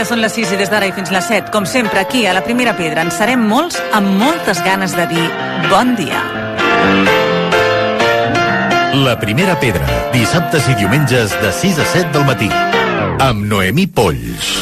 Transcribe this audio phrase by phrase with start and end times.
[0.00, 1.50] dia, són les 6 i des d'ara i fins les 7.
[1.52, 5.26] Com sempre, aquí, a la Primera Pedra, en serem molts amb moltes ganes de dir
[5.68, 6.22] bon dia.
[9.04, 9.84] La Primera Pedra,
[10.14, 12.48] dissabtes i diumenges de 6 a 7 del matí.
[13.20, 14.54] Amb Noemí Polls.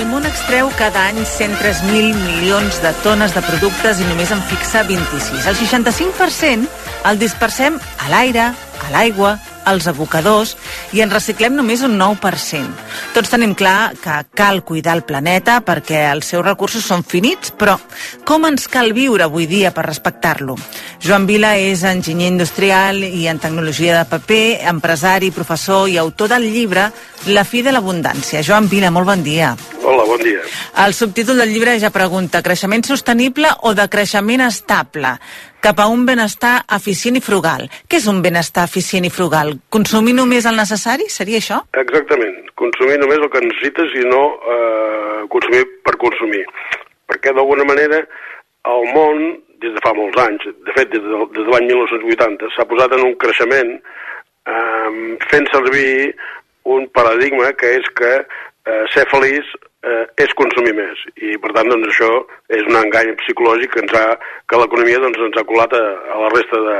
[0.00, 4.82] El món extreu cada any 103.000 milions de tones de productes i només en fixa
[4.88, 5.46] 26.
[5.46, 6.66] El 65%
[7.06, 10.56] el dispersem a l'aire, a l'aigua, als abocadors
[10.96, 12.86] i en reciclem només un 9%.
[13.14, 17.76] Tots tenim clar que cal cuidar el planeta perquè els seus recursos són finits, però
[18.24, 20.56] com ens cal viure avui dia per respectar-lo?
[21.00, 26.50] Joan Vila és enginyer industrial i en tecnologia de paper, empresari, professor i autor del
[26.50, 26.90] llibre
[27.28, 28.40] La fi de l'abundància.
[28.40, 29.50] Joan Vila, molt bon dia.
[29.84, 30.40] Hola, bon dia.
[30.84, 35.18] El subtítol del llibre ja pregunta creixement sostenible o de creixement estable
[35.60, 37.68] cap a un benestar eficient i frugal.
[37.88, 39.54] Què és un benestar eficient i frugal?
[39.68, 41.08] Consumir només el necessari?
[41.12, 41.60] Seria això?
[41.82, 42.38] Exactament.
[42.60, 46.42] Consumir només el que necessites i no eh, consumir per consumir.
[47.10, 48.02] Perquè d'alguna manera
[48.70, 49.24] el món,
[49.60, 52.96] des de fa molts anys, de fet des de, des de l'any 1980, s'ha posat
[52.96, 56.14] en un creixement eh, fent servir
[56.64, 59.48] un paradigma que és que eh, ser feliç
[59.82, 62.10] eh, és consumir més i per tant doncs això
[62.52, 64.04] és un engany psicològic que, ens ha,
[64.48, 65.82] que l'economia doncs, ens ha colat a,
[66.14, 66.76] a la resta de,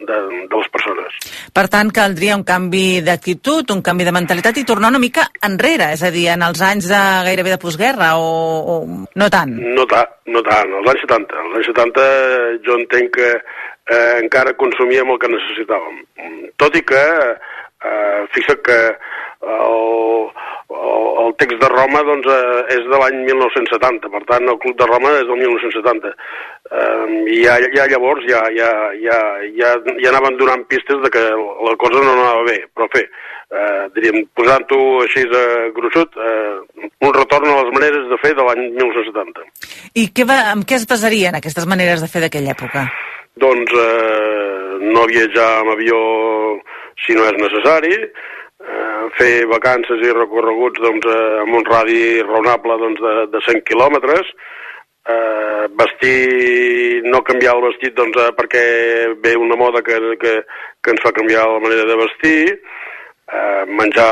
[0.00, 1.18] de, de les persones.
[1.56, 5.90] Per tant, caldria un canvi d'actitud, un canvi de mentalitat i tornar una mica enrere,
[5.96, 8.30] és a dir, en els anys de gairebé de postguerra o,
[8.74, 9.56] o no tant?
[9.76, 11.44] No, ta, no tant, als anys 70.
[11.46, 12.08] Als anys 70
[12.66, 16.02] jo entenc que eh, encara consumíem el que necessitàvem.
[16.60, 17.04] Tot i que,
[17.86, 18.80] eh, fixa't que
[19.46, 20.30] el,
[21.40, 25.12] text de Roma doncs, eh, és de l'any 1970, per tant el Club de Roma
[25.20, 26.12] és del 1970.
[26.66, 27.06] Eh,
[27.36, 28.70] I ja, ja llavors ja, ja,
[29.02, 29.18] ja,
[29.58, 31.24] ja, ja anaven donant pistes de que
[31.68, 33.04] la cosa no anava bé, però fer,
[33.50, 35.44] eh, diríem, posant-ho així a
[35.76, 39.46] gruixut, eh, un retorn a les maneres de fer de l'any 1970.
[39.94, 42.86] I què va, amb què es basarien aquestes maneres de fer d'aquella època?
[43.36, 46.00] Doncs eh, no viatjar amb avió
[47.04, 47.92] si no és necessari,
[49.16, 54.32] fer vacances i recorreguts doncs, eh, amb un radi raonable doncs, de, de 100 quilòmetres,
[55.08, 58.64] eh, vestir, no canviar el vestit doncs, eh, perquè
[59.22, 60.34] ve una moda que, que,
[60.82, 62.40] que ens fa canviar la manera de vestir,
[63.32, 64.10] eh, menjar,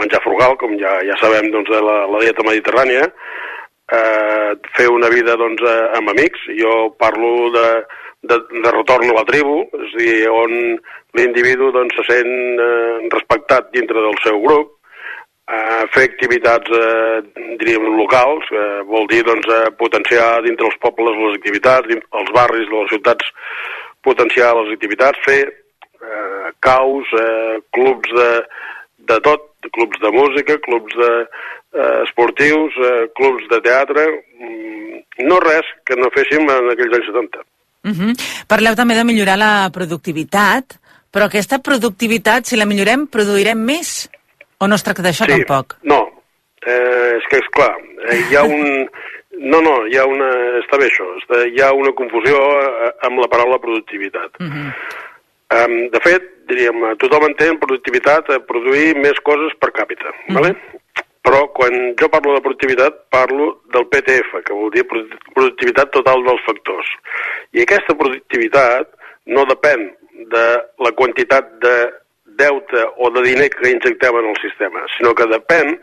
[0.00, 3.08] menjar frugal, com ja, ja sabem doncs, de la, la dieta mediterrània,
[3.96, 6.48] eh, fer una vida doncs, eh, amb amics.
[6.58, 7.66] Jo parlo de,
[8.22, 10.54] de, de retorn a la tribu, és a dir, on
[11.18, 14.76] l'individu doncs, se sent eh, respectat dintre del seu grup,
[15.50, 21.18] eh, fer activitats, eh, diríem, locals, eh, vol dir doncs, eh, potenciar dintre els pobles
[21.18, 23.32] les activitats, dins els barris de les ciutats
[24.02, 28.30] potenciar les activitats, fer eh, caus, eh, clubs de,
[29.10, 31.12] de tot, clubs de música, clubs de,
[31.78, 34.06] eh, esportius, eh, clubs de teatre,
[34.38, 37.46] mm, no res que no féssim en aquells anys 70.
[37.84, 38.12] Uh -huh.
[38.46, 40.78] Parleu també de millorar la productivitat,
[41.12, 44.08] però aquesta productivitat, si la millorem, produirem més?
[44.58, 45.76] O no es tracta d'això sí, tampoc?
[45.82, 46.00] No,
[46.64, 47.76] eh, és que és clar,
[48.10, 48.88] eh, hi ha un...
[49.42, 50.28] No, no, hi ha una...
[50.60, 54.30] Està bé això, està, hi ha una confusió eh, amb la paraula productivitat.
[54.38, 54.68] Uh -huh.
[55.52, 60.34] Um, de fet, diríem, tothom entén productivitat a produir més coses per càpita, uh -huh.
[60.34, 60.54] vale?
[61.22, 66.44] Però quan jo parlo de productivitat parlo del PTF, que vol dir productivitat total dels
[66.46, 66.88] factors.
[67.54, 68.90] I aquesta productivitat
[69.30, 69.90] no depèn
[70.32, 70.46] de
[70.82, 71.76] la quantitat de
[72.38, 75.76] deute o de diner que injectem en el sistema, sinó que depèn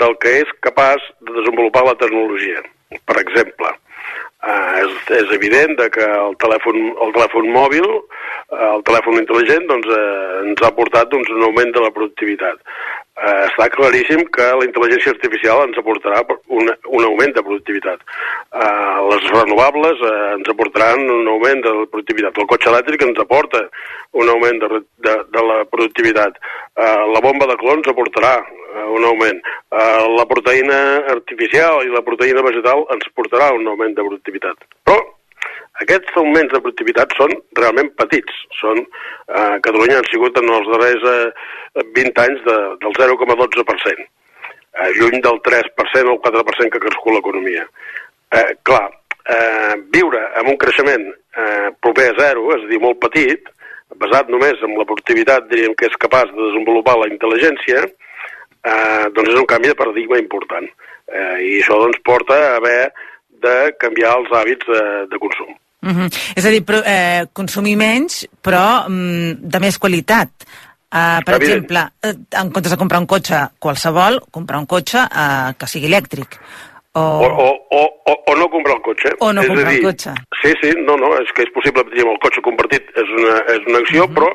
[0.00, 2.62] del que és capaç de desenvolupar la tecnologia.
[3.06, 8.84] Per exemple, eh, és, és evident de que el telèfon, el telèfon mòbil, eh, el
[8.88, 12.60] telèfon intel·ligent, doncs, eh, ens ha portat doncs, un augment de la productivitat.
[13.14, 18.02] Eh, està claríssim que la intel·ligència artificial ens aportarà un, un augment de productivitat.
[18.02, 22.42] Eh, les renovables eh, ens aportaran un augment de productivitat.
[22.42, 23.62] El cotxe elèctric ens aporta
[24.18, 26.42] un augment de, de, de la productivitat.
[26.74, 29.38] Eh, la bomba de clons aportarà eh, un augment.
[29.70, 30.80] Eh, la proteïna
[31.14, 34.66] artificial i la proteïna vegetal ens portarà un augment de productivitat.
[34.82, 34.98] Però
[35.82, 38.42] aquests augments de productivitat són realment petits.
[38.60, 44.90] Són, eh, Catalunya han sigut en els darrers eh, 20 anys de, del 0,12%, eh,
[44.98, 47.66] lluny del 3% o el 4% que crescut l'economia.
[48.30, 48.86] Eh, clar,
[49.26, 53.50] eh, viure amb un creixement eh, proper a zero, és a dir, molt petit,
[53.98, 59.34] basat només en la productivitat, diríem que és capaç de desenvolupar la intel·ligència, eh, doncs
[59.34, 60.70] és un canvi de paradigma important.
[61.10, 62.92] Eh, I això doncs, porta a haver
[63.44, 65.52] de canviar els hàbits de, de consum.
[65.84, 66.08] Uh -huh.
[66.34, 70.30] És a dir, però, eh, consumir menys, però mm, de més qualitat.
[70.94, 71.42] Uh, per Evident.
[71.42, 75.86] exemple, eh, en comptes de comprar un cotxe qualsevol, comprar un cotxe uh, que sigui
[75.86, 76.38] elèctric.
[76.92, 77.00] O...
[77.00, 77.26] O,
[77.70, 79.10] o, o, o, no comprar el cotxe.
[79.18, 80.12] O no és comprar dir, el cotxe.
[80.40, 83.66] Sí, sí, no, no, és que és possible, diguem, el cotxe compartit és una, és
[83.66, 84.14] una acció, Mhm.
[84.14, 84.30] però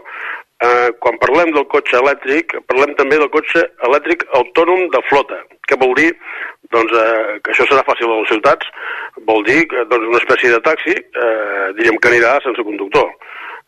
[0.66, 5.40] eh, quan parlem del cotxe elèctric, parlem també del cotxe elèctric autònom de flota.
[5.70, 6.12] Què vol dir?
[6.74, 8.70] Doncs eh, que això serà fàcil a les ciutats,
[9.30, 13.10] vol dir que, doncs, una espècie de taxi, eh, diríem que anirà sense conductor.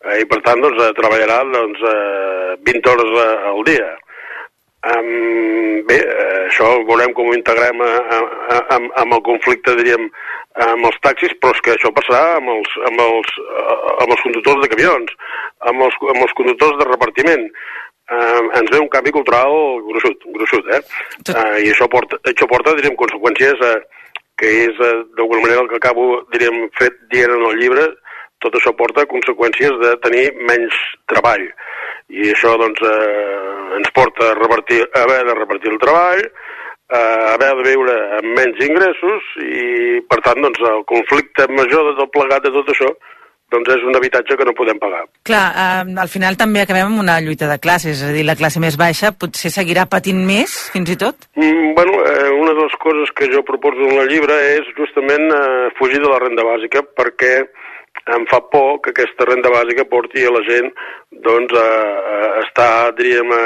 [0.04, 3.90] Eh, I per tant, doncs, eh, treballarà doncs, eh, 20 hores eh, al dia.
[4.82, 8.16] Um, bé, eh, això veurem com ho integrem a, a,
[8.50, 10.08] a, amb, amb el conflicte, diríem,
[10.54, 14.24] amb els taxis, però és que això passarà amb els, amb els, eh, amb els
[14.26, 15.14] conductors de camions,
[15.70, 17.48] amb els, amb els conductors de repartiment.
[18.12, 19.52] Uh, ens ve un canvi cultural
[19.86, 20.80] gruixut, gruixut eh?
[21.24, 23.78] Tot- Uh, I això porta, això porta diríem, conseqüències uh,
[24.36, 27.86] que és, uh, d'alguna manera, el que acabo, diríem, fet dient en el llibre,
[28.42, 30.76] tot això porta conseqüències de tenir menys
[31.08, 31.46] treball.
[32.12, 36.24] I això, doncs, eh, ens porta a, revertir, a haver de repartir el treball,
[36.92, 37.02] a
[37.34, 39.64] haver de viure amb menys ingressos i,
[40.10, 42.92] per tant, doncs, el conflicte major de tot plegat de tot això
[43.52, 45.02] doncs és un habitatge que no podem pagar.
[45.28, 48.36] Clar, eh, al final també acabem amb una lluita de classes, és a dir, la
[48.38, 51.28] classe més baixa potser seguirà patint més, fins i tot?
[51.36, 55.28] Mm, bueno, eh, una de les coses que jo proposo en el llibre és justament
[55.36, 57.34] eh, fugir de la renda bàsica perquè
[58.10, 60.70] em fa por que aquesta renda bàsica porti a la gent
[61.22, 61.66] doncs, a,
[62.38, 63.42] a estar, diríem, a,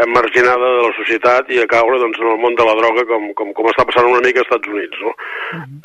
[0.00, 3.04] a marginada de la societat i a caure doncs, en el món de la droga
[3.10, 5.02] com, com, com està passant una mica als Estats Units.
[5.04, 5.12] No?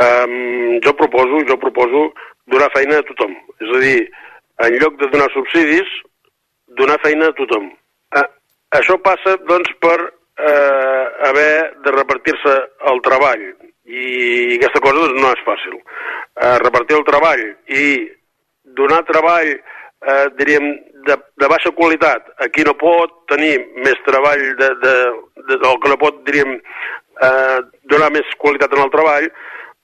[0.08, 2.06] um, jo proposo, jo proposo
[2.54, 3.36] donar feina a tothom.
[3.60, 4.00] És a dir,
[4.64, 5.92] en lloc de donar subsidis,
[6.80, 7.70] donar feina a tothom.
[8.16, 8.28] Eh,
[8.80, 11.54] això passa, doncs, per eh, haver
[11.84, 12.56] de repartir-se
[12.92, 13.46] el treball.
[13.84, 15.78] I aquesta cosa doncs, no és fàcil.
[15.78, 17.86] Eh, repartir el treball i
[18.80, 20.70] donar treball, eh, diríem,
[21.04, 24.94] de, de baixa qualitat a qui no pot tenir més treball de, de,
[25.50, 26.56] de, o que no pot, diríem,
[27.28, 27.60] eh,
[27.92, 29.28] donar més qualitat en el treball,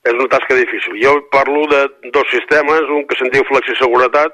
[0.08, 0.96] és una tasca difícil.
[1.02, 1.82] Jo parlo de
[2.14, 4.32] dos sistemes, un que se'n diu flexiseguretat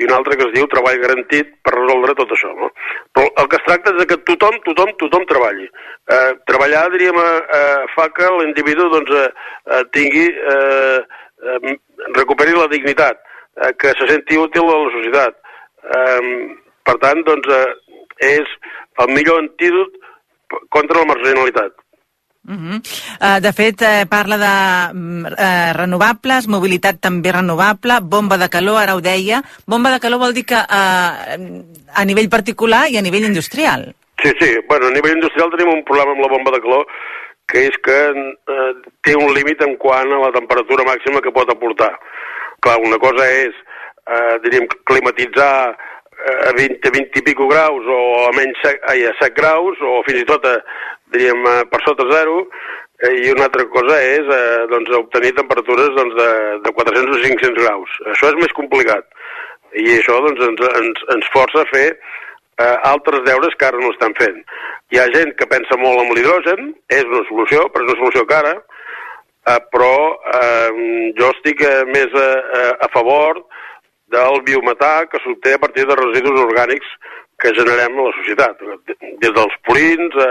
[0.00, 2.52] i un altre que es diu treball garantit per resoldre tot això.
[2.56, 2.70] No?
[3.12, 5.68] Però el que es tracta és que tothom, tothom, tothom treballi.
[6.16, 7.18] Eh, treballar, diríem,
[7.58, 9.28] eh, fa que l'individu doncs, eh,
[9.68, 11.00] eh, tingui, eh,
[11.44, 11.76] eh,
[12.16, 13.20] recuperi la dignitat,
[13.60, 15.38] eh, que se senti útil a la societat.
[15.98, 16.56] Eh,
[16.88, 17.74] per tant, doncs, eh,
[18.32, 18.56] és
[19.04, 20.00] el millor antídot
[20.70, 21.81] contra la marginalitat.
[22.44, 22.78] Uh -huh.
[23.20, 24.54] uh, de fet, eh, parla de
[24.98, 29.42] uh, renovables, mobilitat també renovable, bomba de calor, ara ho deia.
[29.66, 31.62] Bomba de calor vol dir que uh,
[31.94, 33.94] a nivell particular i a nivell industrial.
[34.22, 34.50] Sí, sí.
[34.68, 36.86] Bueno, a nivell industrial tenim un problema amb la bomba de calor
[37.52, 38.72] que és que eh,
[39.04, 41.90] té un límit en quant a la temperatura màxima que pot aportar.
[42.64, 43.56] Clar, una cosa és,
[44.06, 48.80] eh, diríem, climatitzar eh, a 20, a 20 i pico graus o a menys sec,
[48.88, 50.56] ai, a 7 graus o fins i tot a,
[51.14, 52.46] diríem, a, per sota zero
[53.02, 56.30] eh, i una altra cosa és eh, doncs, obtenir temperatures doncs, de,
[56.66, 57.98] de 400 o 500 graus.
[58.14, 59.08] Això és més complicat
[59.72, 63.92] i això doncs, ens, ens, ens força a fer eh, altres deures que ara no
[63.94, 64.42] estan fent.
[64.92, 68.26] Hi ha gent que pensa molt en l'hidrogen, és una solució, però és una solució
[68.28, 68.52] cara,
[69.48, 69.94] eh, però
[70.36, 70.70] eh,
[71.18, 72.28] jo estic eh, més a,
[72.60, 73.44] a, a favor
[74.12, 76.88] del biometà que s'obté a partir de residus orgànics
[77.42, 78.60] que generem a la societat,
[79.22, 80.30] des dels purins a,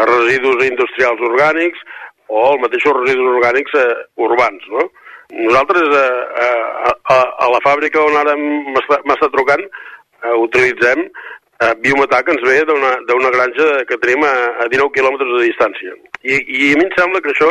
[0.00, 1.82] a residus industrials orgànics
[2.28, 3.90] o els mateixos residus orgànics eh,
[4.28, 4.88] urbans, no?
[5.36, 12.22] Nosaltres eh, a, a, a la fàbrica on ara m'està trucant eh, utilitzem eh, biometà
[12.22, 14.34] que ens ve d'una granja que tenim a,
[14.64, 15.96] a 19 quilòmetres de distància.
[16.22, 17.50] I, I a mi em sembla que això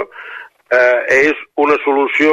[0.71, 2.31] eh, és una solució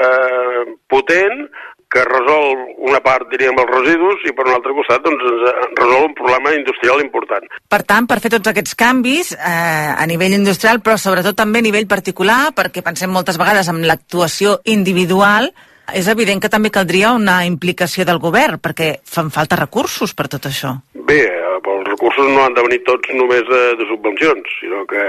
[0.00, 1.46] eh, potent
[1.94, 2.58] que resol
[2.90, 6.52] una part, diríem, els residus i per un altre costat doncs, ens resol un problema
[6.56, 7.46] industrial important.
[7.70, 11.66] Per tant, per fer tots aquests canvis eh, a nivell industrial, però sobretot també a
[11.68, 15.52] nivell particular, perquè pensem moltes vegades en l'actuació individual,
[15.94, 20.48] és evident que també caldria una implicació del govern, perquè fan falta recursos per tot
[20.50, 20.74] això.
[20.94, 25.04] Bé, eh, els recursos no han de venir tots només eh, de subvencions, sinó que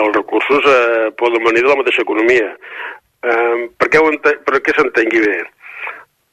[0.00, 2.48] els recursos eh, poden venir de la mateixa economia.
[3.26, 5.36] Eh, per què, ho ente- per què s'entengui bé?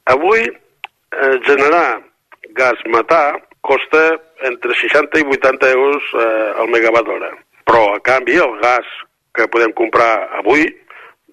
[0.04, 2.02] Avui eh, generar
[2.52, 4.04] gas metà costa
[4.44, 7.30] entre 60 i 80 euros eh, al megawatt hora.
[7.64, 8.88] Però, a canvi, el gas
[9.34, 10.66] que podem comprar avui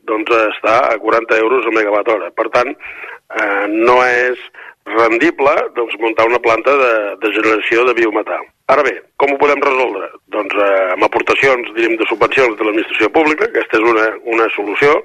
[0.07, 2.31] doncs està a 40 euros al megawatt hora.
[2.31, 4.39] Per tant, eh, no és
[4.87, 8.39] rendible doncs, muntar una planta de, de generació de biometà.
[8.71, 10.07] Ara bé, com ho podem resoldre?
[10.33, 14.95] Doncs eh, amb aportacions, diríem, de subvencions de l'administració pública, aquesta és una, una solució.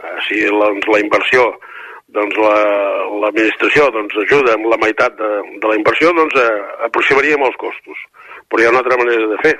[0.00, 1.50] Eh, si doncs, la inversió
[2.14, 5.30] doncs la- l'administració doncs, ajuda amb la meitat de,
[5.62, 6.48] de la inversió, doncs eh,
[6.88, 7.98] aproximaríem els costos.
[8.48, 9.54] Però hi ha una altra manera de fer,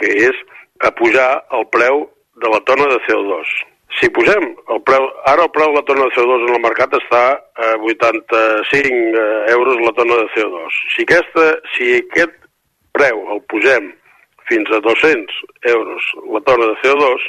[0.00, 0.40] que és
[0.88, 2.06] apujar el preu
[2.40, 3.52] de la tona de CO2.
[3.98, 6.92] Si posem el preu, ara el preu de la tona de CO2 en el mercat
[7.00, 10.78] està a 85 eh, euros la tona de CO2.
[10.94, 12.36] Si, aquesta, si aquest
[12.96, 13.90] preu el posem
[14.50, 15.42] fins a 200
[15.74, 16.06] euros
[16.36, 17.26] la tona de CO2,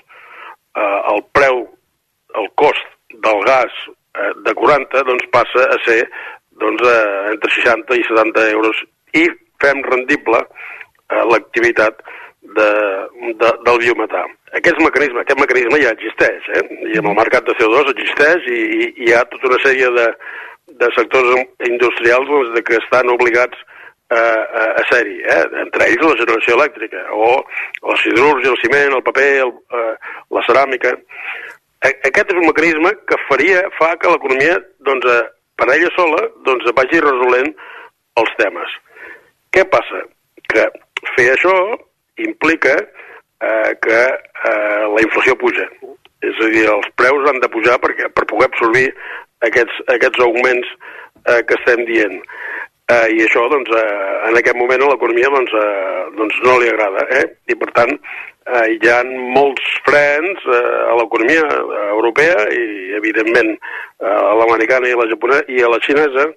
[0.77, 1.65] eh, el preu,
[2.39, 2.87] el cost
[3.25, 3.73] del gas
[4.17, 6.01] eh, de 40 doncs passa a ser
[6.61, 8.83] doncs, eh, entre 60 i 70 euros
[9.17, 9.27] i
[9.61, 12.01] fem rendible eh, l'activitat
[12.41, 12.69] de,
[13.39, 14.23] de, del biometà.
[14.57, 16.63] Aquest mecanisme, aquest mecanisme ja existeix, eh?
[16.91, 20.07] i amb el mercat de CO2 existeix i, i, hi ha tota una sèrie de,
[20.81, 21.35] de sectors
[21.69, 23.61] industrials doncs, de que estan obligats
[24.11, 25.43] eh, a, a ser-hi, eh?
[25.63, 27.31] entre ells la generació elèctrica, o
[27.91, 29.93] la siderúrgia, el ciment, el paper, el, eh,
[30.35, 30.97] la ceràmica.
[31.81, 35.21] Aquest és un mecanisme que faria, fa que l'economia, doncs, eh,
[35.57, 37.49] per ella sola, doncs, vagi resolent
[38.21, 38.75] els temes.
[39.55, 40.03] Què passa?
[40.51, 40.67] Que
[41.15, 41.55] fer això
[42.21, 45.65] implica eh, que eh, la inflació puja.
[46.21, 48.87] És a dir, els preus han de pujar perquè, per poder absorbir
[49.47, 50.69] aquests, aquests augments
[51.25, 52.19] eh, que estem dient.
[52.91, 56.69] Eh, I això, doncs, eh, en aquest moment a l'economia doncs, eh, doncs no li
[56.69, 57.07] agrada.
[57.17, 57.25] Eh?
[57.49, 57.97] I, per tant,
[58.45, 62.65] eh, hi ha molts frens eh, a l'economia eh, europea i,
[62.97, 63.51] evidentment,
[64.01, 66.27] eh, a l'americana i a la japonesa i a la xinesa,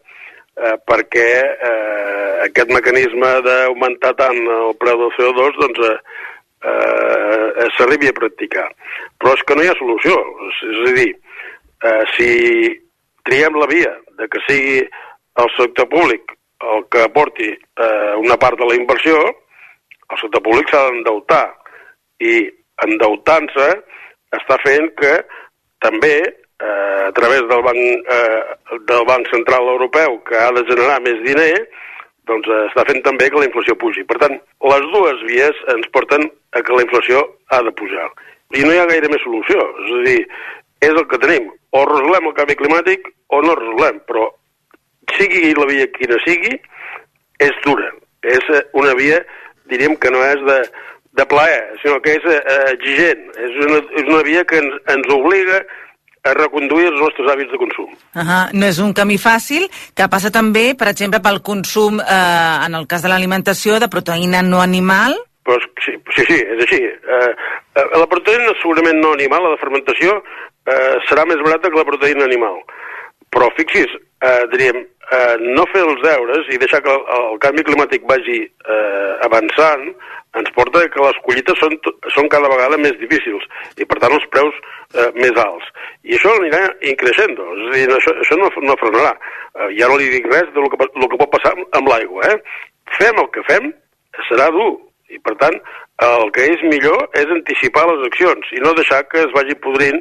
[0.54, 1.30] eh, perquè
[1.70, 5.98] eh, aquest mecanisme d'augmentar tant el preu del CO2 doncs, eh,
[6.70, 8.68] eh, s'arribi a practicar.
[9.18, 10.16] Però és que no hi ha solució.
[10.48, 11.10] És, a dir,
[11.88, 12.30] eh, si
[13.24, 14.80] triem la via de que sigui
[15.42, 19.18] el sector públic el que aporti eh, una part de la inversió,
[20.10, 21.44] el sector públic s'ha d'endeutar.
[22.24, 22.36] I
[22.86, 23.68] endeutant-se
[24.34, 25.14] està fent que
[25.84, 27.80] també eh, a través del banc,
[28.16, 31.52] eh, del banc Central Europeu, que ha de generar més diner,
[32.28, 34.06] doncs eh, està fent també que la inflació pugi.
[34.08, 34.36] Per tant,
[34.72, 38.08] les dues vies ens porten a que la inflació ha de pujar.
[38.54, 39.66] I no hi ha gaire més solució.
[39.84, 40.20] És a dir,
[40.84, 41.50] és el que tenim.
[41.74, 44.28] O resolem el canvi climàtic o no resolem, però
[45.16, 46.54] sigui la via quina sigui,
[47.42, 47.90] és dura.
[48.24, 49.18] És una via,
[49.68, 50.58] diríem que no és de,
[51.14, 52.42] de plaer, sinó que és eh,
[52.74, 53.24] exigent.
[53.38, 55.62] És una, és una via que ens, ens obliga
[56.24, 57.90] a reconduir els nostres hàbits de consum.
[58.16, 62.74] Uh No és un camí fàcil, que passa també, per exemple, pel consum, eh, en
[62.74, 65.14] el cas de l'alimentació, de proteïna no animal.
[65.44, 66.80] Però sí, sí, sí és així.
[66.80, 67.30] Eh,
[67.76, 70.22] eh, la proteïna segurament no animal, la de fermentació,
[70.66, 72.56] eh, serà més barata que la proteïna animal.
[73.30, 73.92] Però fixis,
[74.24, 74.80] eh, diríem,
[75.12, 79.92] eh, no fer els deures i deixar que el, el canvi climàtic vagi eh, avançant
[80.40, 81.76] ens porta que les collites són,
[82.14, 83.44] són cada vegada més difícils
[83.78, 85.70] i per tant els preus eh, més alts.
[86.02, 89.14] I això anirà increixent, és a dir, això, això no, no frenarà.
[89.54, 92.32] Eh, ja no li dic res del que, del que pot passar amb, amb l'aigua.
[92.32, 92.66] Eh?
[92.98, 93.70] Fem el que fem,
[94.30, 94.72] serà dur.
[95.14, 95.58] I per tant,
[96.02, 100.00] el que és millor és anticipar les accions i no deixar que es vagi podrint,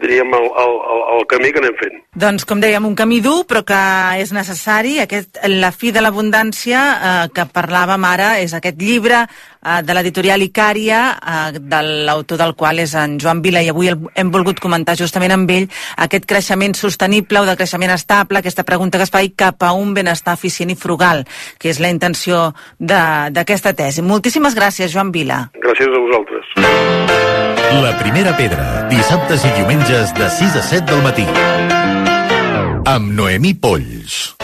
[0.00, 0.72] diríem, el, el,
[1.14, 1.98] el, camí que anem fent.
[2.16, 3.80] Doncs, com dèiem, un camí dur, però que
[4.22, 4.96] és necessari.
[5.02, 10.42] Aquest, la fi de l'abundància, eh, que parlàvem ara, és aquest llibre eh, de l'editorial
[10.46, 14.96] Icària, eh, de l'autor del qual és en Joan Vila, i avui hem volgut comentar
[14.96, 15.68] justament amb ell
[16.08, 19.74] aquest creixement sostenible o de creixement estable, aquesta pregunta que es fa i cap a
[19.76, 21.26] un benestar eficient i frugal,
[21.60, 24.02] que és la intenció d'aquesta tesi.
[24.02, 25.33] Moltíssimes gràcies, Joan Vila.
[25.64, 26.54] Gràcies a vosaltres.
[27.84, 31.26] La primera pedra, dissabtes i diumenges de 6 a 7 del matí.
[32.94, 34.34] Amb Noemí Polls.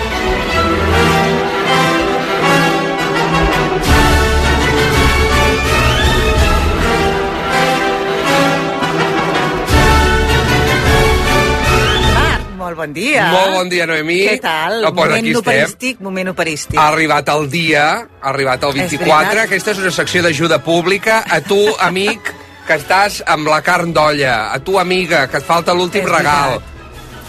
[12.71, 13.27] Molt bon dia.
[13.35, 14.21] Molt bon dia, Noemí.
[14.29, 14.81] Què tal?
[14.85, 15.41] Pues moment aquí estem.
[15.43, 16.79] operístic, moment operístic.
[16.79, 17.87] Ha arribat el dia,
[18.23, 19.17] ha arribat el És 24.
[19.17, 19.45] veritat.
[19.47, 21.25] Aquesta és una secció d'ajuda pública.
[21.29, 22.33] A tu, amic,
[22.67, 24.53] que estàs amb la carn d'olla.
[24.53, 26.61] A tu, amiga, que et falta l'últim És regal.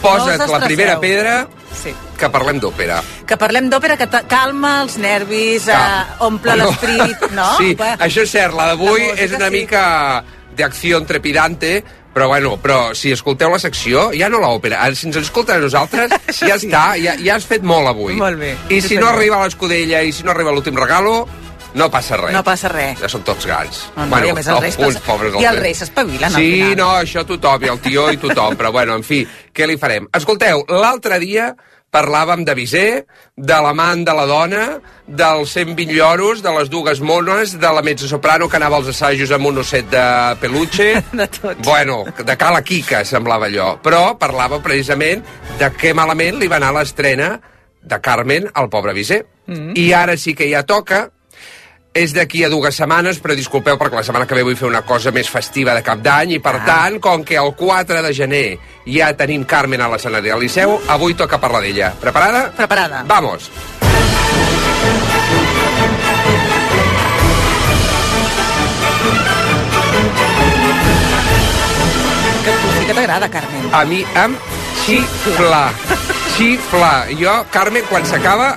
[0.01, 1.47] Posa't No la primera pedra,
[1.81, 1.93] Sí.
[2.17, 3.01] que parlem d'òpera.
[3.25, 5.73] Que parlem d'òpera que calma els nervis, eh,
[6.19, 7.57] omple Bueno, l'esperit, no?
[7.57, 7.97] Sí, Va.
[7.97, 8.53] això és cert.
[8.53, 9.51] La d'avui és una sí.
[9.51, 10.23] mica
[10.57, 11.83] d'acció trepidante,
[12.13, 14.81] però bueno, però si escolteu la secció, ja no l'òpera.
[14.83, 16.11] Ara, Si ens escolten a nosaltres,
[16.47, 18.13] ja està, ja, ja has fet molt avui.
[18.19, 18.55] Molt bé.
[18.69, 21.27] I si no arriba l'escudella i si no arriba l'últim regalo,
[21.73, 22.33] no passa res.
[22.35, 22.99] No passa res.
[22.99, 23.85] Ja són tots gats.
[23.95, 25.61] No, no, i a més els reis passa- pobres i els reis.
[25.63, 26.75] reis s'espavilen, al Sí, final.
[26.77, 29.21] no, això tothom, i el tio i tothom, però bueno, en fi,
[29.55, 30.09] què li farem?
[30.13, 31.55] Escolteu, l'altre dia
[31.91, 32.85] parlàvem de Visé,
[33.35, 34.63] de l'amant de la dona,
[35.05, 39.51] dels 120 lloros, de les dues mones, de la mezzosoprano que anava als assajos amb
[39.51, 40.05] un osset de
[40.39, 40.93] peluche...
[41.21, 41.59] De tot.
[41.65, 43.75] Bueno, de Cala Quica semblava allò.
[43.83, 45.21] Però parlava precisament
[45.59, 47.33] de què malament li va anar l'estrena
[47.81, 49.21] de Carmen al pobre Visé.
[49.51, 49.75] Mm.
[49.75, 51.09] I ara sí que ja toca,
[51.93, 54.83] és d'aquí a dues setmanes, però disculpeu perquè la setmana que ve vull fer una
[54.87, 56.63] cosa més festiva de cap d'any i per ah.
[56.65, 58.45] tant, com que el 4 de gener
[58.87, 61.91] ja tenim Carmen a l'escenari del Liceu, avui toca parlar d'ella.
[61.99, 62.47] Preparada?
[62.55, 63.03] Preparada.
[63.07, 63.51] Vamos.
[72.87, 73.69] Que t'agrada, Carmen.
[73.75, 74.39] A mi em
[74.83, 75.63] xifla.
[76.35, 76.91] Xifla.
[77.19, 78.53] Jo, Carmen, quan s'acaba,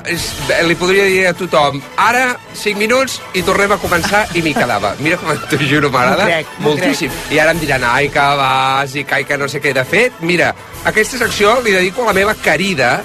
[0.66, 4.94] li podria dir a tothom ara, 5 minuts, i tornem a començar, i m'hi quedava.
[5.04, 7.18] Mira com t'ho juro, m'agrada M'ho crec, moltíssim.
[7.34, 9.74] I ara em diran, ai, que bàsic, ai, que no sé què.
[9.74, 10.54] De fet, mira,
[10.84, 13.02] aquesta secció li dedico a la meva querida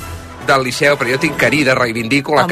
[0.48, 2.48] del Liceu, però jo tinc querida, reivindico la Ah,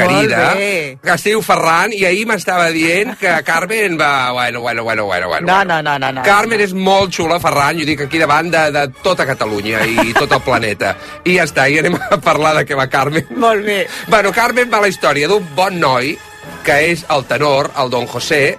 [0.56, 0.98] bé.
[1.02, 4.32] que es diu Ferran, i ahir m'estava dient que Carmen va...
[4.32, 5.48] Bueno, bueno, bueno, bueno, bueno.
[5.48, 6.24] No, no, no, no, no.
[6.24, 10.32] Carmen és molt xula, Ferran, jo dic aquí davant de, de tota Catalunya i tot
[10.32, 10.96] el planeta.
[11.26, 13.26] I ja està, i anem a parlar de què va Carmen.
[13.36, 13.88] Molt bé.
[14.08, 16.18] Bueno, Carmen va la història d'un bon noi,
[16.64, 18.58] que és el tenor, el Don José,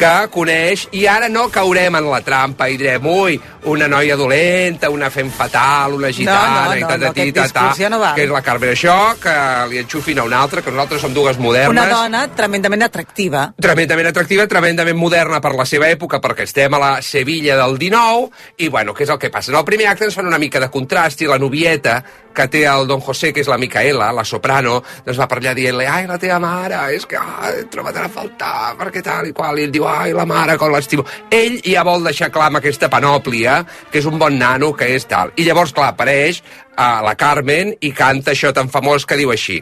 [0.00, 3.36] que coneix, i ara no caurem en la trampa i direm, ui,
[3.68, 7.34] una noia dolenta, una fem fatal, una gitana, no, i no, ta, no, ta, aquest
[7.36, 8.72] ta, ta, discurs ja no que és la Carmen.
[8.72, 9.34] Això, que
[9.68, 11.74] li enxufin a una altra, que nosaltres som dues modernes.
[11.74, 13.44] Una dona tremendament atractiva.
[13.60, 18.30] Tremendament atractiva, tremendament moderna per la seva època, perquè estem a la Sevilla del 19,
[18.64, 19.52] i bueno, què és el que passa?
[19.52, 22.00] En el primer acte ens fan una mica de contrast i la novieta
[22.32, 25.54] que té el Don José, que és la Micaela, la soprano, doncs va per allà
[25.56, 29.58] dient-li, ai, la teva mare, és que ai, trobat a faltar, perquè tal i qual,
[29.58, 31.04] i ell diu, ai, la mare, com l'estimo.
[31.34, 35.06] Ell ja vol deixar clar amb aquesta panòplia que és un bon nano, que és
[35.10, 35.34] tal.
[35.36, 36.42] I llavors, clar, apareix
[36.76, 39.60] a la Carmen i canta això tan famós que diu així.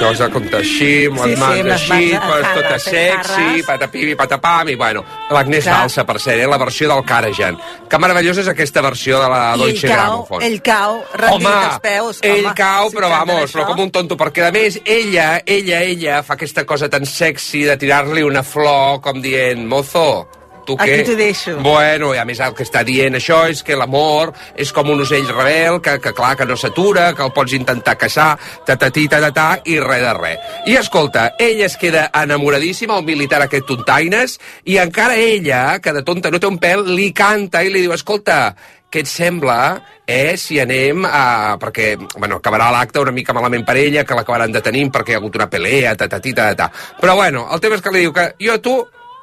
[0.00, 2.84] Això s'ha contat així, amb les Sí, sí, mans les així, mans pues, tot alçades,
[2.86, 5.66] sexy, patapim i patapam, i bueno, l'Agnès.
[5.68, 7.58] Balsa, per ser, eh, la versió del Karajan.
[7.90, 10.46] Que meravellosa és aquesta versió de la ell cau, Gramophone.
[10.46, 12.18] ell cau, rendit Home, als peus.
[12.22, 15.82] ell home, cau, si però vamos, però com un tonto, perquè a més, ella, ella,
[15.82, 20.26] ella fa aquesta cosa tan sexy de tirar-li una flor com dient, mozo,
[20.66, 21.04] tu Aquí què?
[21.08, 21.56] t'ho deixo.
[21.64, 25.02] Bueno, i a més el que està dient això és que l'amor és com un
[25.04, 28.32] ocell rebel, que, que clar, que no s'atura, que el pots intentar caçar,
[28.66, 30.50] ta-ta-ti, ta-ta-ta, i res de res.
[30.70, 36.04] I escolta, ella es queda enamoradíssima, el militar aquest tontaines, i encara ella, que de
[36.06, 38.42] tonta no té un pèl, li canta i li diu, escolta,
[38.90, 39.58] què et sembla
[40.06, 41.56] eh, si anem a...
[41.62, 45.20] perquè, bueno, acabarà l'acte una mica malament per ella, que l'acabaran detenint perquè hi ha
[45.22, 46.70] hagut una pelea, ta-ta-ti, ta-ta-ta.
[47.00, 48.74] Però bueno, el tema és que li diu que jo a tu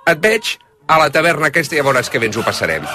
[0.08, 0.56] et veig
[0.88, 2.88] a la taverna aquesta i ja veuràs que bé ens ho passarem.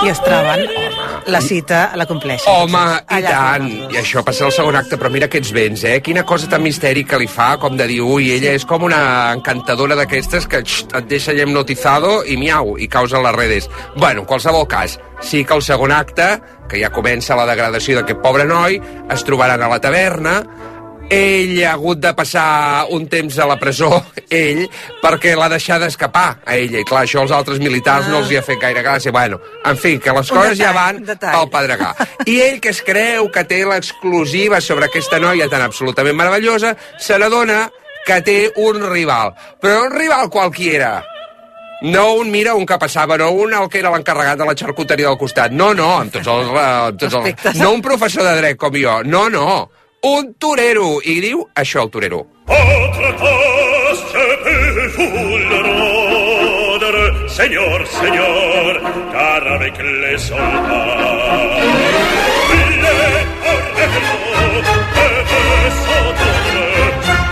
[0.00, 0.89] I es troben,
[1.30, 2.50] la cita la compleixen.
[2.50, 2.82] Home,
[3.16, 3.66] i tant!
[3.94, 5.98] I això passa al segon acte, però mira aquests vents, eh?
[6.04, 9.02] Quina cosa tan mistèrica li fa, com de dir, ui, ella és com una
[9.34, 13.70] encantadora d'aquestes que xt, et deixa allà hipnotizado i miau, i causa les redes.
[13.96, 16.28] Bueno, en qualsevol cas, sí que el segon acte,
[16.70, 20.40] que ja comença la degradació d'aquest pobre noi, es trobaran a la taverna,
[21.10, 23.90] ell ha hagut de passar un temps a la presó,
[24.30, 24.62] ell,
[25.02, 26.78] perquè l'ha deixat d'escapar a ella.
[26.80, 29.10] I clar, això als altres militars no els hi ha fet gaire gràcia.
[29.12, 31.34] Bueno, en fi, que les Un coses ja detall, van un detall.
[31.36, 31.90] pel pedregà.
[32.30, 37.18] I ell, que es creu que té l'exclusiva sobre aquesta noia tan absolutament meravellosa, se
[37.18, 37.64] n'adona
[38.06, 39.34] que té un rival.
[39.60, 41.00] Però un rival qualquiera.
[41.82, 45.08] No un, mira, un que passava, no un el que era l'encarregat de la xarcuteria
[45.08, 45.50] del costat.
[45.50, 46.48] No, no, amb tots els...
[46.52, 48.98] eh, Amb tots els no un professor de dret com jo.
[49.02, 49.70] No, no.
[50.02, 51.00] Un torero.
[51.04, 52.26] I diu això, el torero.
[52.48, 56.08] Otra cosa per fulrodere,
[57.28, 57.84] señor,
[59.12, 61.60] car avec les soldats.
[62.80, 62.92] Le
[63.52, 64.54] orello
[64.96, 66.64] deve s'attendre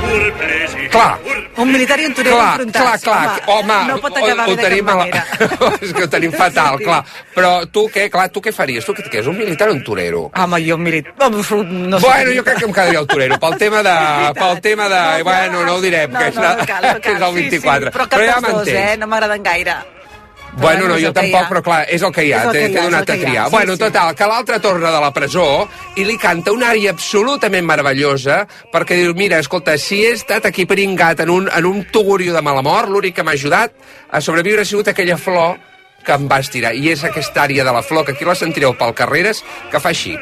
[0.00, 0.78] pour plaisir.
[0.90, 1.18] Clar.
[1.59, 3.03] Un militar i un torero Clar, enfrontats.
[3.03, 5.24] clar, clar, home, no pot acabar ho, ho tenim a la-
[5.83, 6.85] és que ho tenim fatal, Sí.
[6.85, 7.01] clar.
[7.35, 8.85] Però tu què, clar, tu què faries?
[8.87, 10.31] Tu què, és un militar o un torero?
[10.35, 11.14] Home, jo un militar...
[11.31, 13.96] No sé Bueno, jo crec que em quedaria el torero, pel tema de...
[14.40, 15.22] pel tema de...
[15.22, 17.29] bueno, no ho direm, no, que és, no, no cal, no que és cal.
[17.29, 17.90] el Sí, 24.
[17.90, 18.96] Sí, però cap ja dels dos, eh?
[18.98, 19.77] No m'agraden gaire.
[20.59, 23.47] Bueno, no, jo tampoc, però clar, és el que hi ha, t'he donat a triar.
[23.47, 25.47] sí, bueno, total, que l'altre torna de la presó
[25.97, 28.40] i li canta una ària absolutament meravellosa
[28.73, 32.42] perquè diu, mira, escolta, si he estat aquí pringat en un, en un tugurio de
[32.42, 33.75] mala mort, l'únic que m'ha ajudat
[34.11, 35.59] a sobreviure ha sigut aquella flor
[36.05, 36.75] que em va estirar.
[36.75, 39.92] I és aquesta ària de la flor, que aquí la sentireu pel carreres, que fa
[39.92, 40.16] així.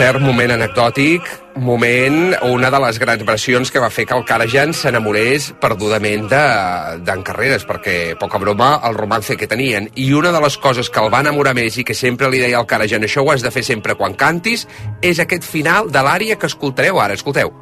[0.00, 1.26] Cert, moment anecdòtic,
[1.60, 6.98] moment, una de les grans versions que va fer que el Karajan s'enamorés perdudament de-
[7.04, 9.90] d'en Carreras, perquè, poca broma, el romance que tenien.
[9.96, 12.56] I una de les coses que el va enamorar més i que sempre li deia
[12.58, 14.66] al Karajan, això ho has de fer sempre quan cantis,
[15.02, 17.14] és aquest final de l'ària que escoltareu ara.
[17.14, 17.52] Escolteu.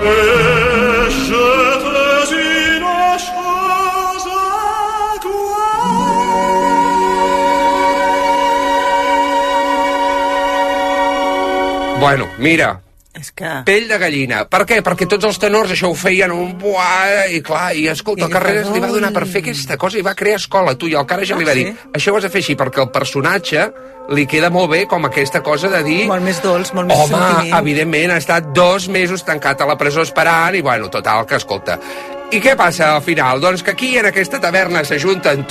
[0.00, 1.83] Et
[12.04, 12.74] Bueno, mira,
[13.14, 13.46] És que...
[13.64, 14.42] pell de gallina.
[14.50, 14.80] Per què?
[14.84, 18.32] Perquè tots els tenors això ho feien un buà, i clar, i escolta, I el
[18.34, 21.06] Carreras li va donar per fer aquesta cosa i va crear escola, tu, i el
[21.06, 21.62] Cara ja Ah, li va sí?
[21.64, 23.68] dir, això ho has de fer així, perquè el personatge
[24.18, 26.00] li queda molt bé com aquesta cosa de dir...
[26.10, 27.54] Molt més dolç, molt més Home, sentiment.
[27.62, 31.78] evidentment, ha estat dos mesos tancat a la presó esperant, i bueno, total, que escolta...
[32.32, 33.40] I què passa al final?
[33.42, 35.44] Doncs que aquí, en aquesta taverna, s'ajunten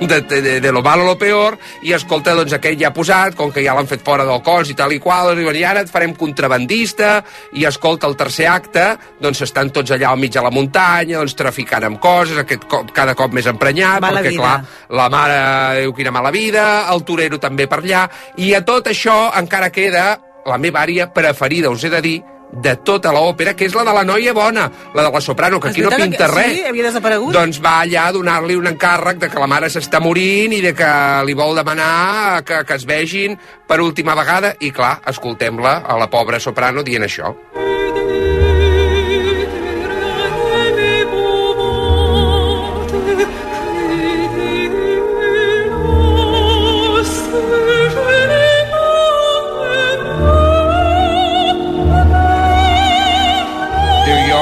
[0.00, 3.50] de, de, de, lo malo lo peor, i escolta, doncs aquell ja ha posat, com
[3.50, 6.14] que ja l'han fet fora del cos i tal i qual, i ara et farem
[6.14, 7.24] contrabandista,
[7.58, 8.86] i escolta, el tercer acte,
[9.18, 12.92] doncs estan tots allà al mig de la muntanya, doncs traficant amb coses, aquest cop,
[12.94, 14.44] cada cop més emprenyat, Mala perquè, vida.
[14.44, 15.42] clar, la mare
[15.82, 18.06] diu quina mala vida, el torero també per allà,
[18.38, 20.10] i a tot això encara queda
[20.46, 22.18] la meva àrea preferida, us he de dir,
[22.52, 25.68] de tota l'òpera, que és la de la noia bona, la de la soprano, que
[25.68, 26.52] És aquí no veritat que- pinta res.
[26.54, 27.32] sí, havia desaparegut.
[27.34, 30.74] Doncs va allà a donar-li un encàrrec de que la mare s'està morint i de
[30.74, 30.90] que
[31.26, 34.54] li vol demanar que, que es vegin per última vegada.
[34.60, 37.34] I clar, escoltem-la, a la pobra soprano, dient això.
[37.54, 37.77] Diu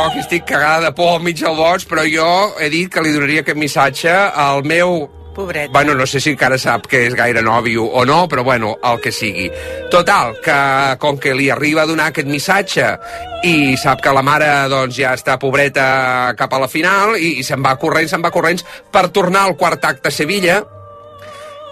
[0.06, 3.02] jo, que estic cagada de por al mig del bosc, però jo he dit que
[3.02, 5.68] li donaria aquest missatge al meu Pobret.
[5.70, 9.02] Bueno, no sé si encara sap que és gaire nòvio o no, però bueno, el
[9.04, 9.50] que sigui.
[9.92, 10.54] Total, que
[10.96, 12.86] com que li arriba a donar aquest missatge
[13.44, 17.44] i sap que la mare doncs, ja està pobreta cap a la final i, i
[17.44, 20.62] se'n va corrents, se'n va corrents per tornar al quart acte a Sevilla,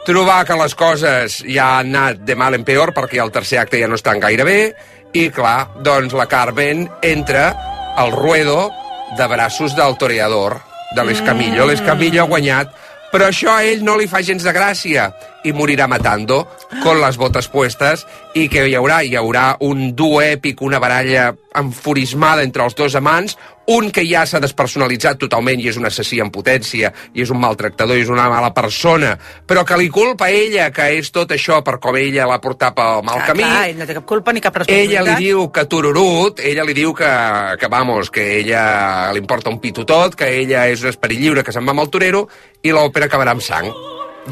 [0.05, 3.81] trobar que les coses ja han anat de mal en peor perquè el tercer acte
[3.81, 4.59] ja no estan gaire bé
[5.17, 7.55] i clar, doncs la Carmen entra
[7.97, 8.71] al ruedo
[9.17, 10.61] de braços del toreador
[10.97, 11.67] de l'Escamillo.
[11.67, 12.75] L'Escamillo ha guanyat
[13.15, 15.11] però això a ell no li fa gens de gràcia
[15.45, 16.47] i morirà matando
[16.83, 21.35] con les botes puestes i que hi haurà hi haurà un duo èpic, una baralla
[21.55, 23.37] enfurismada entre els dos amants,
[23.71, 27.39] un que ja s'ha despersonalitzat totalment i és un assassí en potència i és un
[27.41, 29.15] maltractador i és una mala persona,
[29.47, 32.75] però que li culpa a ella que és tot això per com ella l'ha portat
[32.77, 33.45] pel mal Ah, camí.
[33.45, 35.19] Clar, ell no té cap culpa ni cap Ella responsabilitat.
[35.19, 37.13] li diu que tururut, ella li diu que,
[37.61, 41.45] que vamos, que ella li importa un pito tot, que ella és un esperit lliure,
[41.45, 42.27] que se'n va amb el torero,
[42.63, 43.71] i l'òpera acabarà amb sang.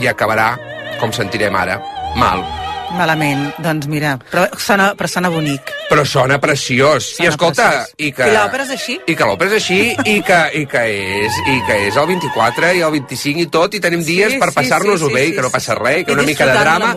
[0.00, 0.56] I acabarà,
[1.00, 1.80] com sentirem ara,
[2.16, 2.44] mal.
[2.92, 5.70] Malament, doncs mira, però sona, però sona bonic.
[5.88, 7.06] Però sona preciós.
[7.14, 7.94] I Sona escolta, preciós.
[8.04, 8.26] i que...
[8.28, 8.96] I l'òpera és així?
[9.08, 9.78] I que l'òpera és així,
[10.12, 10.82] i que, i, que
[11.24, 14.36] és, i que és el 24 i el 25 i tot, i tenim Sí, dies
[14.36, 15.80] per sí, passar-nos-ho sí, bé, sí, i que no sí, passa sí.
[15.80, 16.92] res, i que I una mica de drama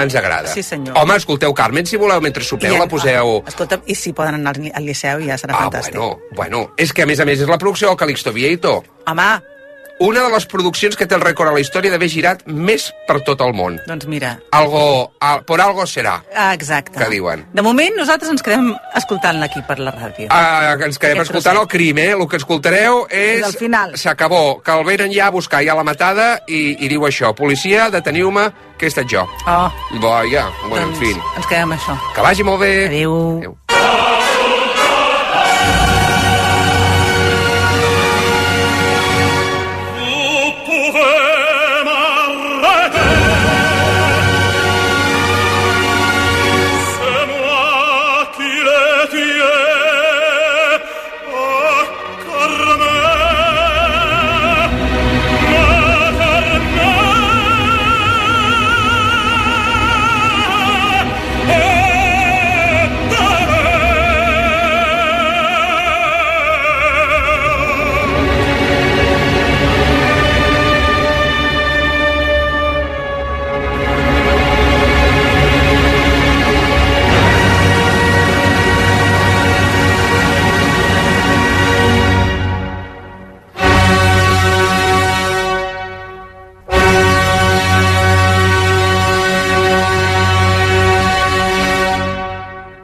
[0.00, 0.48] ens agrada.
[0.48, 0.96] Sí, senyor.
[0.96, 3.42] Home, escolteu Carmen, si voleu, mentre sopeu, la poseu...
[3.46, 5.92] Escolta, i si poden anar al al Liceu ja serà Ah, fantàstic.
[6.00, 6.66] bueno, bueno.
[6.80, 8.78] És que, a més a més, és la producció del Calixto Vieito.
[9.12, 9.28] Home,
[10.00, 13.20] Una de les produccions que té el rècord a la història d'haver girat més per
[13.22, 13.76] tot el món.
[13.86, 16.16] doncs mira, Algo, al, por algo serà.
[16.34, 16.98] ah, exacte.
[16.98, 17.44] Que diuen.
[17.54, 20.26] De moment nosaltres ens quedem escoltant-la aquí per la ràdio.
[20.30, 21.70] Ah, que ens quedem Aquest escoltant el trosset.
[21.70, 22.10] crim, eh?
[22.10, 23.46] El que escoltareu és...
[23.46, 23.94] El final.
[23.96, 27.32] S'acabó, que el venen ja a buscar ja la matada i, i diu això.
[27.34, 29.22] Policia, deteniu-me, que he estat jo.
[29.46, 29.70] Oh,
[30.02, 31.14] Vaja, bueno, doncs en fi.
[31.36, 31.96] ens quedem això.
[32.16, 32.86] Que vagi molt bé.
[32.90, 33.14] Adéu.
[33.38, 34.23] Adéu.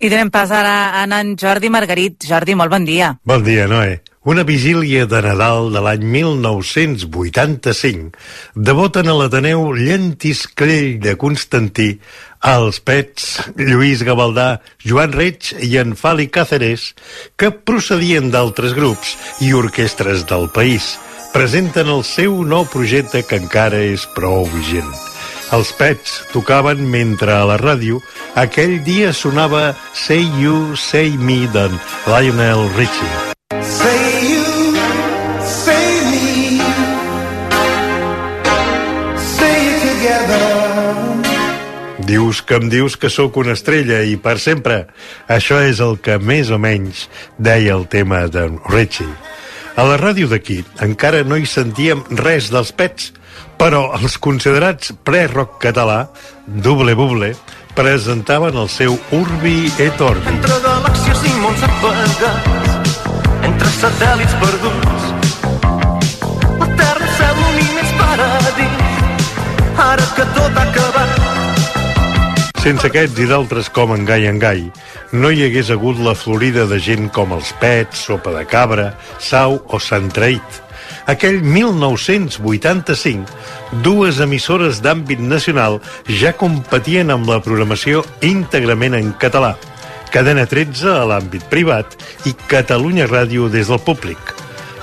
[0.00, 2.24] I donem pas ara a en Jordi Margarit.
[2.24, 3.20] Jordi, molt bon dia.
[3.22, 4.00] Bon dia, Noé.
[4.24, 8.12] Una vigília de Nadal de l'any 1985
[8.54, 12.00] devoten a l'Ateneu Llentiscrell de Constantí
[12.44, 16.94] els pets Lluís Gavaldà, Joan Reig i en Fali Cáceres,
[17.36, 20.98] que procedien d'altres grups i orquestres del país,
[21.36, 25.09] presenten el seu nou projecte que encara és prou vigent.
[25.50, 27.98] Els pets tocaven mentre a la ràdio
[28.38, 31.74] aquell dia sonava Say You, Say Me d'en
[32.06, 33.10] Lionel Richie.
[33.58, 34.76] Say you,
[35.42, 36.62] say me,
[39.18, 40.46] say it together.
[42.06, 44.84] Dius que em dius que sóc una estrella i per sempre.
[45.26, 47.08] Això és el que més o menys
[47.38, 49.10] deia el tema de Richie.
[49.74, 53.10] A la ràdio d'aquí encara no hi sentíem res dels pets,
[53.60, 56.06] però els considerats pre-rock català,
[56.46, 57.34] Double Buble,
[57.76, 60.32] presentaven el seu Urbi et Orbi.
[60.32, 62.78] Entre galàxies i mons apagats,
[63.44, 65.10] entre satèl·lits perduts,
[66.62, 69.04] la terra i cel unint és paradís,
[69.90, 71.12] ara que tot ha acabat.
[72.64, 74.64] Sense aquests i d'altres com en Gai en Gai,
[75.12, 79.60] no hi hagués hagut la florida de gent com els Pets, Sopa de Cabra, Sau
[79.68, 80.64] o Sant Traït.
[81.10, 83.32] Aquell 1985,
[83.82, 85.80] dues emissores d'àmbit nacional
[86.20, 89.56] ja competien amb la programació íntegrament en català.
[90.14, 91.96] Cadena 13 a l'àmbit privat
[92.30, 94.20] i Catalunya Ràdio des del públic.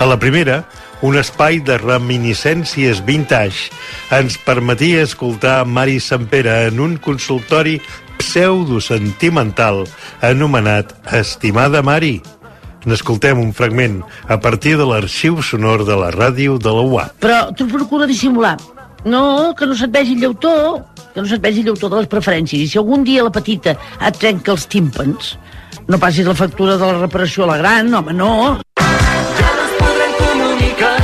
[0.04, 0.66] A la primera,
[1.00, 3.72] un espai de reminiscències vintage
[4.12, 7.80] ens permetia escoltar Mari Sampere en un consultori
[8.20, 9.86] pseudo-sentimental
[10.20, 12.18] anomenat Estimada Mari.
[12.88, 14.00] N'escoltem un fragment
[14.32, 17.18] a partir de l'arxiu sonor de la ràdio de la UAP.
[17.24, 18.56] Però tu procura dissimular.
[19.04, 20.54] No, que no se't vegi el lleutó,
[21.14, 22.64] que no se't vegi el lleutó de les preferències.
[22.64, 25.36] I si algun dia la petita et trenca els tímpans,
[25.88, 28.32] no passis la factura de la reparació a la gran, home, no.
[28.80, 30.96] Ja no ens podrem comunicar,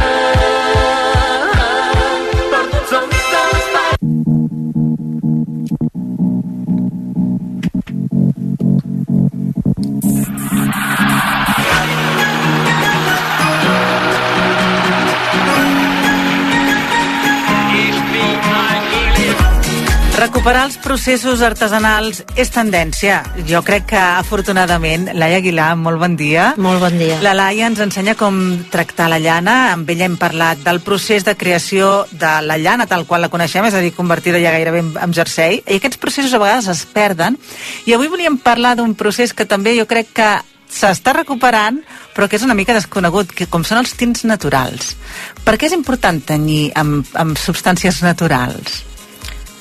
[20.24, 23.18] Recuperar els processos artesanals és tendència.
[23.44, 26.46] Jo crec que, afortunadament, Laia Aguilar, molt bon dia.
[26.64, 27.18] Molt bon dia.
[27.26, 28.38] La Laia ens ensenya com
[28.72, 29.56] tractar la llana.
[29.74, 33.68] Amb ella hem parlat del procés de creació de la llana tal qual la coneixem,
[33.68, 35.60] és a dir, convertida ja gairebé en, en jersei.
[35.68, 37.36] I aquests processos a vegades es perden.
[37.84, 40.30] I avui volíem parlar d'un procés que també jo crec que
[40.72, 41.84] s'està recuperant,
[42.16, 44.96] però que és una mica desconegut, que com són els tints naturals.
[45.44, 48.86] Per què és important tenyir amb, amb substàncies naturals?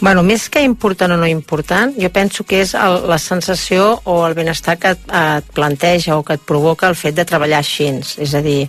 [0.02, 4.16] Bueno, més que important o no important, jo penso que és el, la sensació o
[4.26, 7.86] el benestar que et, et planteja o que et provoca el fet de treballar així.
[8.18, 8.66] És a dir,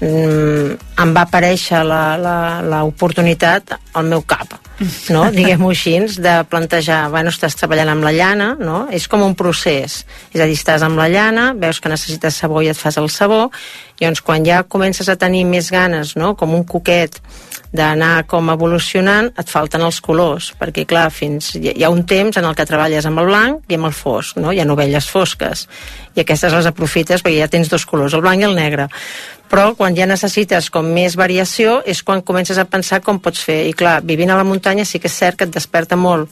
[0.00, 0.72] mm,
[1.04, 4.56] em va aparèixer l'oportunitat al meu cap,
[5.12, 5.26] no?
[5.36, 8.86] diguem-ho així, de plantejar, bueno, estàs treballant amb la llana, no?
[8.88, 12.64] és com un procés, és a dir, estàs amb la llana, veus que necessites sabó
[12.64, 13.50] i et fas el sabó,
[14.00, 16.32] i llavors quan ja comences a tenir més ganes, no?
[16.40, 17.20] com un coquet,
[17.74, 22.46] d'anar com evolucionant, et falten els colors, perquè clar, fins hi ha un temps en
[22.46, 24.52] el que treballes amb el blanc i amb el fosc, no?
[24.54, 25.66] hi ha novelles fosques,
[26.14, 28.86] i aquestes les aprofites perquè ja tens dos colors, el blanc i el negre.
[29.50, 33.64] Però quan ja necessites com més variació és quan comences a pensar com pots fer.
[33.68, 36.30] I clar, vivint a la muntanya sí que és cert que et desperta molt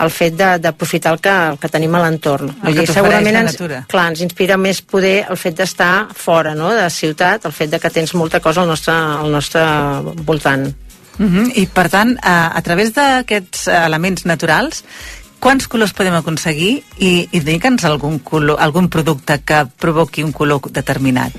[0.00, 2.50] el fet d'aprofitar el, que, el que tenim a l'entorn.
[2.66, 3.84] El que la natura.
[3.88, 6.72] clar, ens inspira més poder el fet d'estar fora no?
[6.74, 9.62] de ciutat, el fet de que tens molta cosa al nostre, al nostre
[10.26, 10.66] voltant.
[11.18, 11.52] Uh -huh.
[11.54, 14.84] I, per tant, a, a través d'aquests eh, elements naturals,
[15.38, 20.60] quants colors podem aconseguir i, i digue'ns algun, color, algun producte que provoqui un color
[20.70, 21.32] determinat?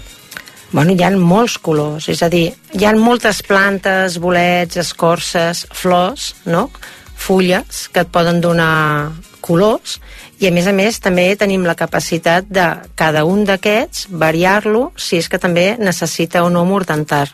[0.72, 6.36] Bueno, hi ha molts colors, és a dir, hi ha moltes plantes, bolets, escorces, flors,
[6.46, 6.70] no?
[7.16, 9.12] Fulles que et poden donar
[9.46, 10.00] colors
[10.42, 12.66] i a més a més també tenim la capacitat de
[12.98, 17.28] cada un d'aquests variar-lo si és que també necessita o no mordantar.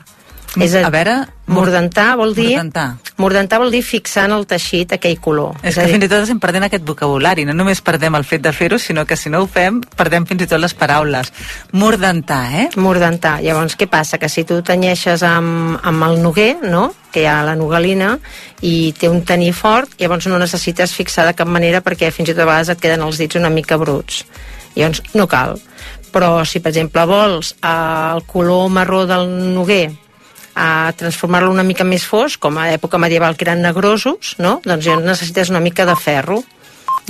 [0.60, 1.14] És A veure,
[1.48, 2.98] mor- mordantar vol dir mordantar.
[3.16, 5.54] mordantar vol dir fixar en el teixit aquell color.
[5.64, 7.46] És a que dir, fins i tot estem perdent aquest vocabulari.
[7.46, 10.42] No només perdem el fet de fer-ho, sinó que si no ho fem, perdem fins
[10.44, 11.32] i tot les paraules.
[11.72, 12.70] Mordantar, eh?
[12.76, 13.40] mordantar.
[13.42, 14.18] Llavors, què passa?
[14.20, 18.18] Que si tu tenyeixes amb, amb el noguer, no?, que hi ha la nogalina,
[18.62, 22.34] i té un tenir fort, llavors no necessites fixar de cap manera perquè fins i
[22.36, 24.26] tot a vegades et queden els dits una mica bruts.
[24.76, 25.58] Llavors, no cal.
[26.12, 29.90] Però si, per exemple, vols eh, el color marró del noguer
[30.56, 34.60] a transformar-lo una mica més fosc, com a època medieval que eren negrosos, no?
[34.66, 36.42] doncs ja necessites una mica de ferro.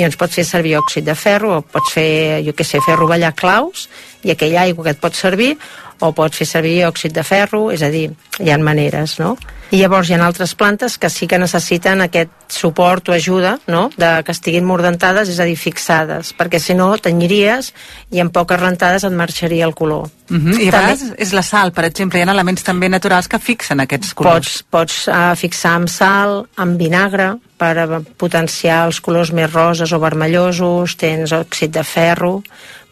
[0.01, 2.97] I ens pots fer servir òxid de ferro o pots fer, jo què sé, fer
[2.97, 3.87] rovellar claus
[4.25, 5.53] i aquella aigua que et pot servir
[6.01, 8.07] o pots fer servir òxid de ferro, és a dir,
[8.41, 9.35] hi ha maneres, no?
[9.71, 13.85] I llavors hi ha altres plantes que sí que necessiten aquest suport o ajuda, no?,
[14.01, 17.69] de que estiguin mordentades, és a dir, fixades, perquè si no tenyiries
[18.11, 20.09] i en poques rentades et marxaria el color.
[20.31, 20.57] Uh -huh.
[20.57, 23.79] I a vegades és la sal, per exemple, hi ha elements també naturals que fixen
[23.79, 24.63] aquests colors.
[24.63, 29.99] Pots, pots uh, fixar amb sal, amb vinagre, per potenciar els colors més roses o
[30.01, 32.39] vermellosos, tens òxid de ferro,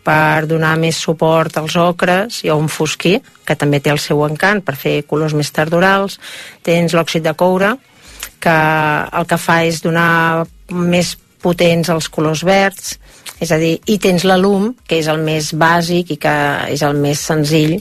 [0.05, 4.21] per donar més suport als ocres i a un fosquí, que també té el seu
[4.25, 6.19] encant per fer colors més tardorals.
[6.65, 7.73] Tens l'òxid de coure,
[8.39, 8.59] que
[9.19, 12.97] el que fa és donar més potents els colors verds,
[13.39, 16.35] és a dir, i tens l'alum, que és el més bàsic i que
[16.75, 17.79] és el més senzill,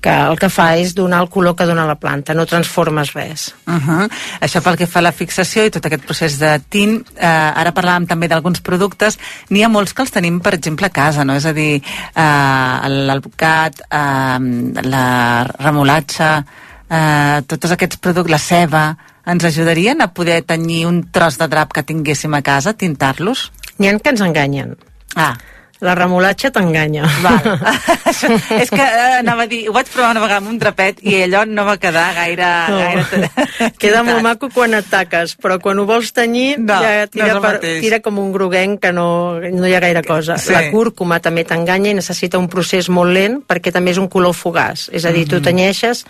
[0.00, 3.54] que el que fa és donar el color que dona la planta, no transformes res.
[3.66, 4.08] Uh -huh.
[4.40, 7.74] Això pel que fa a la fixació i tot aquest procés de tint, eh, ara
[7.74, 9.18] parlàvem també d'alguns productes,
[9.50, 11.34] n'hi ha molts que els tenim, per exemple, a casa, no?
[11.34, 11.82] És a dir,
[12.14, 14.38] eh, l'alvocat, eh,
[14.82, 16.44] la remolatxa,
[16.88, 21.72] eh, tots aquests productes, la ceba, ens ajudarien a poder tenir un tros de drap
[21.72, 23.50] que tinguéssim a casa, tintar-los?
[23.78, 24.76] N'hi ha que ens enganyen.
[25.14, 25.36] Ah.
[25.80, 27.06] La remolatxa t'enganya.
[28.62, 31.14] és que eh, anava a dir, ho vaig provar una vegada amb un drapet i
[31.24, 32.50] allò no va quedar gaire...
[32.68, 32.80] No.
[32.80, 37.32] gaire Queda molt maco quan et taques, però quan ho vols tenyir no, ja tira,
[37.32, 39.08] no per, tira com un groguenc que no,
[39.40, 40.36] no hi ha gaire cosa.
[40.36, 40.52] Sí.
[40.52, 44.36] La cúrcuma també t'enganya i necessita un procés molt lent perquè també és un color
[44.36, 44.90] fugaç.
[44.92, 45.30] És a dir, mm -hmm.
[45.30, 45.44] tu Mhm.
[45.44, 46.04] tenyeixes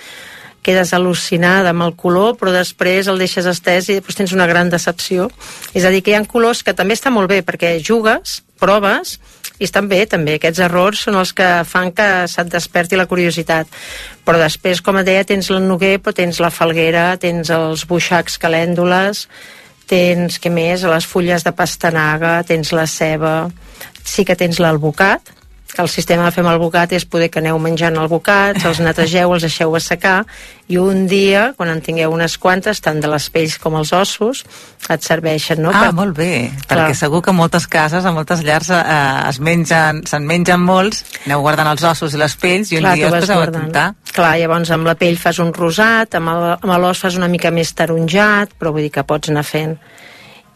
[0.63, 4.71] quedes al·lucinada amb el color, però després el deixes estès i després tens una gran
[4.71, 5.31] decepció.
[5.73, 9.19] És a dir, que hi ha colors que també està molt bé perquè jugues, proves,
[9.61, 13.69] i estan bé també, aquests errors són els que fan que se't desperti la curiositat.
[14.25, 18.41] Però després, com et deia, tens el noguer però tens la falguera, tens els buixacs
[18.41, 19.27] calèndules
[19.91, 23.35] tens, què més, les fulles de pastanaga tens la ceba
[24.07, 25.33] sí que tens l'alvocat
[25.75, 28.57] que el sistema de fer amb el bocat és poder que aneu menjant el bocat,
[28.67, 30.25] els netegeu, els deixeu assecar
[30.71, 34.45] i un dia, quan en tingueu unes quantes, tant de les pells com els ossos,
[34.91, 35.71] et serveixen, no?
[35.75, 36.89] Ah, Per- molt bé, Clar.
[36.91, 41.41] perquè segur que moltes cases, a moltes llars, eh, es mengen, se'n mengen molts, aneu
[41.43, 43.87] guardant els ossos i les pells i un Clar, dia us poseu a tintar.
[44.13, 48.55] Clar, llavors amb la pell fas un rosat, amb l'os fas una mica més taronjat,
[48.59, 49.79] però vull dir que pots anar fent.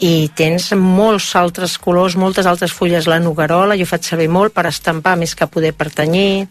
[0.02, 4.66] I tens molts altres colors, moltes altres fulles, la noguerola, jo faig servir molt per
[4.66, 6.48] estampar més que poder per tenyir,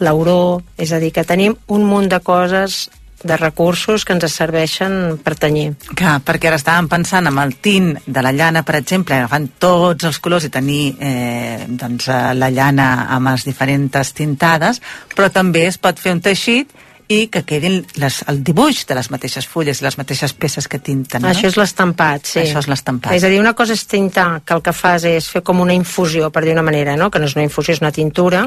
[0.00, 2.88] l'auró, és a dir, que tenim un munt de coses
[3.22, 5.74] de recursos que ens serveixen per tenyir.
[5.92, 10.08] Clar, perquè ara estàvem pensant amb el tint de la llana, per exemple, agafant tots
[10.08, 14.80] els colors i tenir eh, doncs, eh, la llana amb les diferents tintades,
[15.14, 16.72] però també es pot fer un teixit
[17.10, 20.78] i que quedin les, el dibuix de les mateixes fulles i les mateixes peces que
[20.78, 21.24] tinten.
[21.24, 21.32] No?
[21.32, 22.38] Això és l'estampat, sí.
[22.44, 23.16] Això és l'estampat.
[23.16, 25.74] És a dir, una cosa és tintar, que el que fas és fer com una
[25.74, 27.10] infusió, per dir una manera, no?
[27.10, 28.44] que no és una infusió, és una tintura,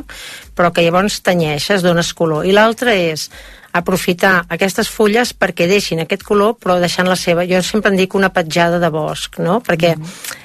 [0.56, 2.48] però que llavors tenyeixes, dones color.
[2.48, 3.28] I l'altra és
[3.74, 7.48] aprofitar aquestes fulles perquè deixin aquest color, però deixant la seva...
[7.50, 9.60] Jo sempre en dic una petjada de bosc, no?
[9.66, 9.96] Perquè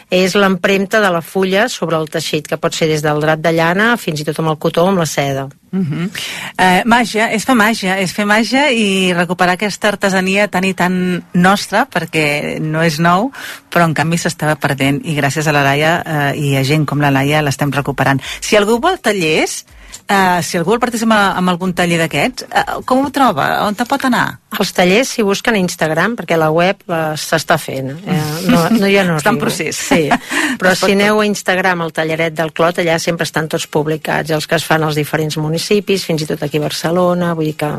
[0.08, 3.52] és l'empremta de la fulla sobre el teixit, que pot ser des del drap de
[3.52, 5.48] llana fins i tot amb el cotó o amb la seda.
[5.68, 6.10] Uh -huh.
[6.56, 11.22] eh, màgia, és fer màgia, és fer màgia i recuperar aquesta artesania tan i tan
[11.34, 13.30] nostra, perquè no és nou,
[13.70, 17.00] però en canvi s'estava perdent i gràcies a la Laia eh, i a gent com
[17.00, 18.20] la Laia l'estem recuperant.
[18.40, 19.66] Si algú vol tallers,
[20.08, 23.48] eh, si algú vol participar amb algun taller d'aquests, eh, com ho troba?
[23.66, 24.26] On te pot anar?
[24.58, 26.80] Els tallers, si busquen a Instagram, perquè la web
[27.20, 27.92] s'està fent.
[27.92, 28.18] Eh,
[28.48, 29.76] no, no, ja no Està en procés.
[29.76, 30.08] Sí,
[30.60, 34.48] però si aneu a Instagram al Talleret del Clot, allà sempre estan tots publicats, els
[34.48, 37.72] que es fan als diferents municipis, fins i tot aquí a Barcelona, vull dir que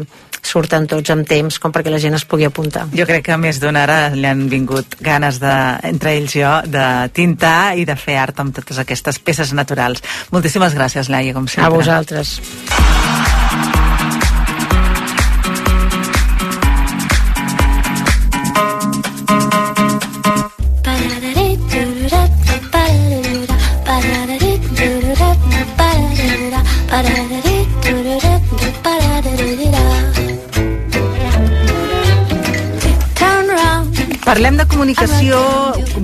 [0.45, 2.85] surten tots amb temps com perquè la gent es pugui apuntar.
[2.95, 5.53] Jo crec que a més d'una ara li han vingut ganes, de,
[5.89, 10.03] entre ells jo, de tintar i de fer art amb totes aquestes peces naturals.
[10.33, 11.67] Moltíssimes gràcies, Laia, com sempre.
[11.67, 12.18] A vosaltres.
[12.19, 13.38] Gràcies.
[34.29, 35.37] Parlem de comunicació,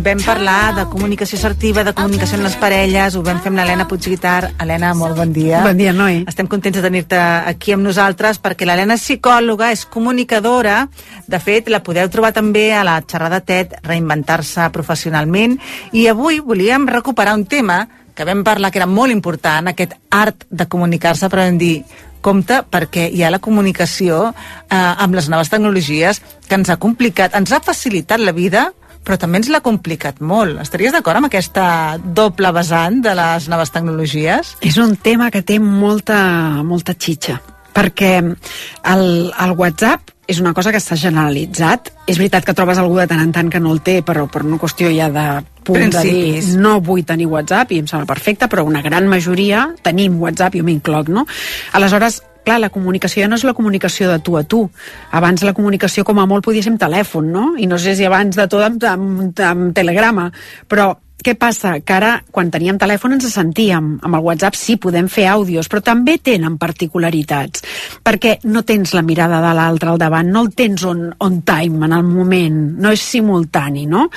[0.01, 3.85] vam parlar de comunicació assertiva, de comunicació en les parelles, ho vam fer amb l'Helena
[3.85, 4.47] Puigguitar.
[4.63, 5.59] Helena, molt bon dia.
[5.61, 6.23] Bon dia, Noi.
[6.25, 10.87] Estem contents de tenir-te aquí amb nosaltres perquè l'Helena és psicòloga, és comunicadora.
[11.29, 15.59] De fet, la podeu trobar també a la xerrada TED, reinventar-se professionalment.
[15.93, 17.83] I avui volíem recuperar un tema
[18.15, 21.83] que vam parlar que era molt important, aquest art de comunicar-se, però vam dir,
[22.25, 27.37] compte perquè hi ha la comunicació eh, amb les noves tecnologies que ens ha complicat,
[27.37, 28.71] ens ha facilitat la vida,
[29.05, 30.57] però també ens l'ha complicat molt.
[30.63, 31.65] Estaries d'acord amb aquesta
[32.01, 34.55] doble vessant de les noves tecnologies?
[34.65, 36.17] És un tema que té molta,
[36.65, 37.37] molta xitxa,
[37.75, 41.91] perquè el, el WhatsApp és una cosa que està generalitzat.
[42.09, 44.43] És veritat que trobes algú de tant en tant que no el té, però per
[44.45, 45.25] una qüestió ja de
[45.65, 46.51] punt de Principis.
[46.53, 50.57] dir no vull tenir WhatsApp i em sembla perfecte, però una gran majoria tenim WhatsApp,
[50.57, 51.25] jo m'incloc, no?
[51.73, 54.65] Aleshores, clar, la comunicació ja no és la comunicació de tu a tu.
[55.11, 57.47] Abans la comunicació com a molt podia ser amb telèfon, no?
[57.57, 60.29] I no sé si abans de tot amb, amb, amb telegrama,
[60.69, 60.93] però
[61.23, 61.79] què passa?
[61.81, 63.95] Que ara, quan teníem telèfon, ens sentíem.
[64.05, 67.63] Amb el WhatsApp sí, podem fer àudios, però també tenen particularitats.
[68.05, 71.85] Perquè no tens la mirada de l'altre al davant, no el tens on, on time,
[71.87, 74.09] en el moment, no és simultani, no?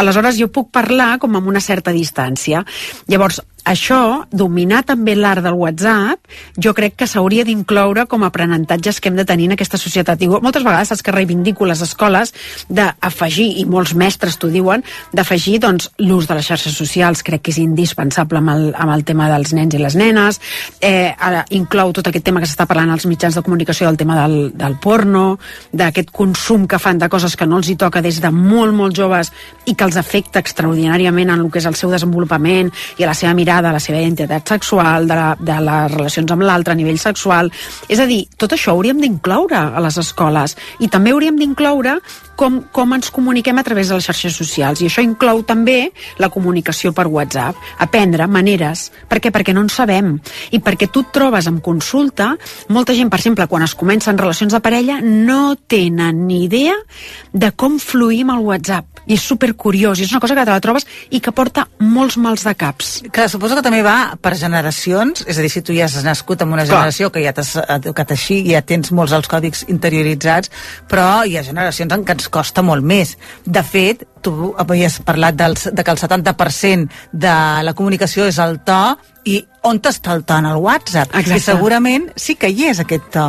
[0.00, 2.64] Aleshores, jo puc parlar com amb una certa distància.
[3.12, 6.20] Llavors, això, dominar també l'art del WhatsApp,
[6.60, 10.18] jo crec que s'hauria d'incloure com a aprenentatges que hem de tenir en aquesta societat.
[10.20, 12.34] Digo, moltes vegades saps que reivindico les escoles
[12.68, 17.54] d'afegir, i molts mestres t'ho diuen, d'afegir doncs, l'ús de les xarxes socials, crec que
[17.54, 20.40] és indispensable amb el, amb el tema dels nens i les nenes,
[20.80, 24.20] eh, ara inclou tot aquest tema que s'està parlant als mitjans de comunicació del tema
[24.20, 25.38] del, del porno,
[25.72, 28.96] d'aquest consum que fan de coses que no els hi toca des de molt, molt
[28.96, 29.32] joves
[29.64, 33.16] i que els afecta extraordinàriament en el que és el seu desenvolupament i a la
[33.16, 36.78] seva mirada, a la seva identitat sexual, de, la, de les relacions amb l'altre a
[36.78, 37.52] nivell sexual.
[37.86, 41.98] És a dir, tot això hauríem d'incloure a les escoles i també hauríem d'incloure
[42.36, 44.80] com, com ens comuniquem a través de les xarxes socials.
[44.80, 48.90] I això inclou també la comunicació per WhatsApp, aprendre maneres.
[49.08, 49.34] Per què?
[49.34, 50.14] perquè no en sabem.
[50.54, 52.34] I perquè tu et trobes en consulta
[52.68, 56.76] molta gent, per exemple, quan es comencen relacions de parella no tenen ni idea
[57.32, 59.02] de com fluir amb el WhatsApp.
[59.04, 62.16] I és supercuriós, i és una cosa que te la trobes i que porta molts
[62.16, 62.92] mals de caps.
[63.12, 66.40] Que suposo que també va per generacions, és a dir, si tu ja has nascut
[66.40, 66.78] en una Clar.
[66.78, 70.52] generació que ja t'has educat així, ja tens molts els còdics interioritzats,
[70.88, 73.16] però hi ha generacions en què ens costa molt més.
[73.44, 77.34] De fet, tu havies parlat dels, de que el 70% de
[77.66, 81.14] la comunicació és el to, i on està el to en el WhatsApp?
[81.14, 81.40] Exacte.
[81.40, 83.28] I segurament sí que hi és aquest to.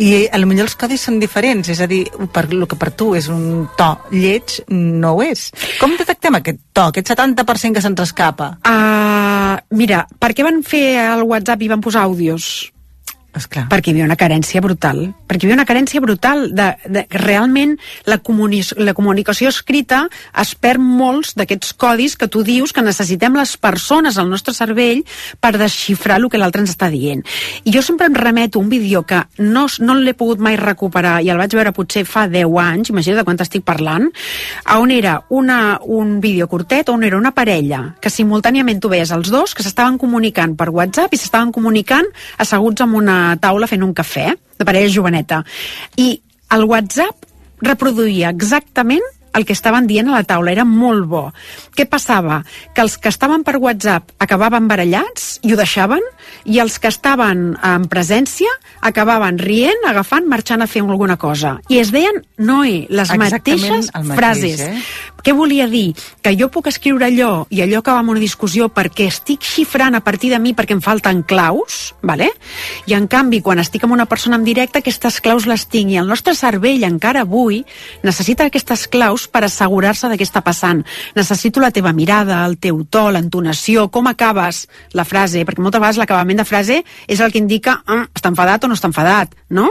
[0.00, 2.92] I a lo millor els codis són diferents, és a dir, per el que per
[2.96, 5.50] tu és un to lleig, no ho és.
[5.80, 8.54] Com detectem aquest to, aquest 70% que se'ns escapa?
[8.64, 12.72] Uh, mira, per què van fer el WhatsApp i van posar àudios?
[13.32, 13.64] Esclar.
[13.72, 14.98] Perquè hi havia una carència brutal.
[15.28, 20.02] Perquè hi havia una carència brutal de, de realment la, comuni la comunicació escrita
[20.42, 25.00] es perd molts d'aquests codis que tu dius que necessitem les persones al nostre cervell
[25.40, 27.24] per desxifrar el que l'altre ens està dient.
[27.64, 31.32] I jo sempre em remeto un vídeo que no, no l'he pogut mai recuperar i
[31.32, 34.10] el vaig veure potser fa 10 anys, imagina't de quan estic parlant,
[34.76, 39.32] on era una, un vídeo curtet on era una parella que simultàniament tu veies els
[39.32, 42.12] dos que s'estaven comunicant per WhatsApp i s'estaven comunicant
[42.42, 45.42] asseguts en una taula fent un cafè, de parella joveneta.
[45.98, 46.14] I
[46.54, 47.28] el WhatsApp
[47.62, 49.04] reproduïa exactament
[49.34, 51.22] el que estaven dient a la taula, era molt bo.
[51.76, 52.42] Què passava?
[52.74, 56.02] Que els que estaven per WhatsApp acabaven barallats i ho deixaven,
[56.44, 61.58] i els que estaven en presència acabaven rient, agafant, marxant a fer alguna cosa.
[61.68, 64.60] I es deien, Noé, les Exactament mateixes mateix, frases.
[64.60, 64.82] eh?
[65.22, 65.94] Què volia dir?
[66.20, 70.00] Que jo puc escriure allò i allò acaba amb una discussió perquè estic xifrant a
[70.02, 72.32] partir de mi perquè em falten claus, vale?
[72.90, 75.98] i en canvi, quan estic amb una persona en directe, aquestes claus les tinc i
[76.00, 77.62] el nostre cervell encara avui
[78.02, 80.82] necessita aquestes claus per assegurar-se de què està passant.
[81.16, 84.66] Necessito la teva mirada, el teu to, l'entonació, com acabes
[84.96, 88.64] la frase, perquè moltes vegades l'acabament de frase és el que indica ah, està enfadat
[88.64, 89.68] o no està enfadat, no?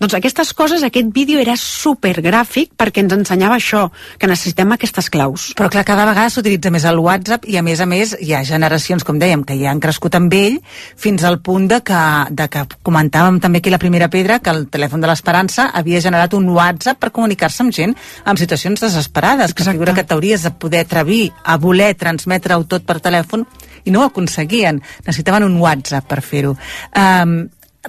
[0.00, 3.86] Doncs aquestes coses, aquest vídeo era supergràfic perquè ens ensenyava això,
[4.18, 5.50] que necessitem aquestes claus.
[5.58, 8.42] Però clar, cada vegada s'utilitza més el WhatsApp i a més a més hi ha
[8.46, 10.58] generacions, com dèiem, que ja han crescut amb ell
[10.98, 14.66] fins al punt de que, de que comentàvem també aquí la primera pedra que el
[14.72, 19.64] telèfon de l'Esperança havia generat un WhatsApp per comunicar-se amb gent en situacions desesperades, que
[19.64, 23.46] figura que t'hauries de poder atrevir a voler transmetre-ho tot per telèfon
[23.84, 24.82] i no ho aconseguien.
[25.06, 26.56] Necessitaven un WhatsApp per fer-ho.
[26.98, 27.36] Um,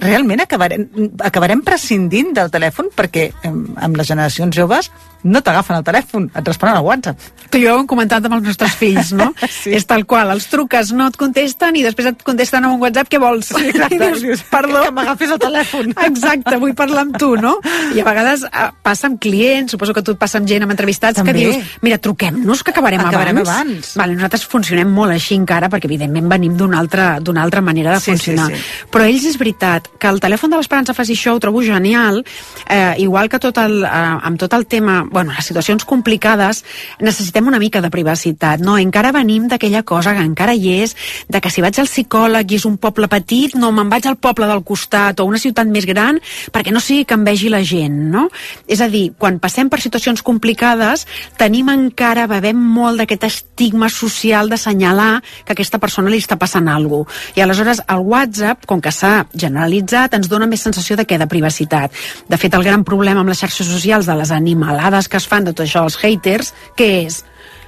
[0.00, 0.88] realment acabarem,
[1.22, 4.90] acabarem prescindint del telèfon perquè amb les generacions joves
[5.24, 7.18] no t'agafen el telèfon, et responen al WhatsApp.
[7.50, 9.30] Que jo ho hem comentat amb els nostres fills, no?
[9.62, 9.72] sí.
[9.76, 13.08] És tal qual, els truques, no et contesten i després et contesten amb un WhatsApp,
[13.12, 13.48] què vols?
[13.54, 13.98] Sí, exacte.
[14.14, 14.82] I dius, perdó.
[14.84, 15.92] Que m'agafis el telèfon.
[16.08, 17.54] Exacte, vull parlar amb tu, no?
[17.96, 20.74] I a vegades eh, passa amb clients, suposo que tu et passa amb gent, amb
[20.76, 21.32] entrevistats, També.
[21.32, 23.50] que dius, mira, truquem-nos, que acabarem, Acabarem abans.
[23.54, 23.92] abans.
[24.00, 28.04] Vale, nosaltres funcionem molt així encara, perquè evidentment venim d'una altra, altra manera de Sí,
[28.04, 28.50] sí, funcionar.
[28.52, 28.86] sí.
[28.92, 32.22] Però ells és veritat que el telèfon de l'Esperança faci això ho trobo genial,
[32.68, 36.64] eh, igual que tot el, eh, amb tot el tema bueno, les situacions complicades,
[37.00, 38.76] necessitem una mica de privacitat, no?
[38.82, 40.96] Encara venim d'aquella cosa que encara hi és,
[41.30, 44.18] de que si vaig al psicòleg i és un poble petit, no, me'n vaig al
[44.18, 46.18] poble del costat o una ciutat més gran
[46.52, 48.26] perquè no sigui que em vegi la gent, no?
[48.68, 51.06] És a dir, quan passem per situacions complicades,
[51.40, 56.68] tenim encara, bevem molt d'aquest estigma social d'assenyalar que a aquesta persona li està passant
[56.68, 57.22] alguna cosa.
[57.34, 61.18] I aleshores el WhatsApp, com que s'ha generalitzat, ens dona més sensació de què?
[61.18, 61.94] De privacitat.
[62.28, 65.44] De fet, el gran problema amb les xarxes socials de les animalades que es fan
[65.44, 67.24] de tot això, els haters, què és?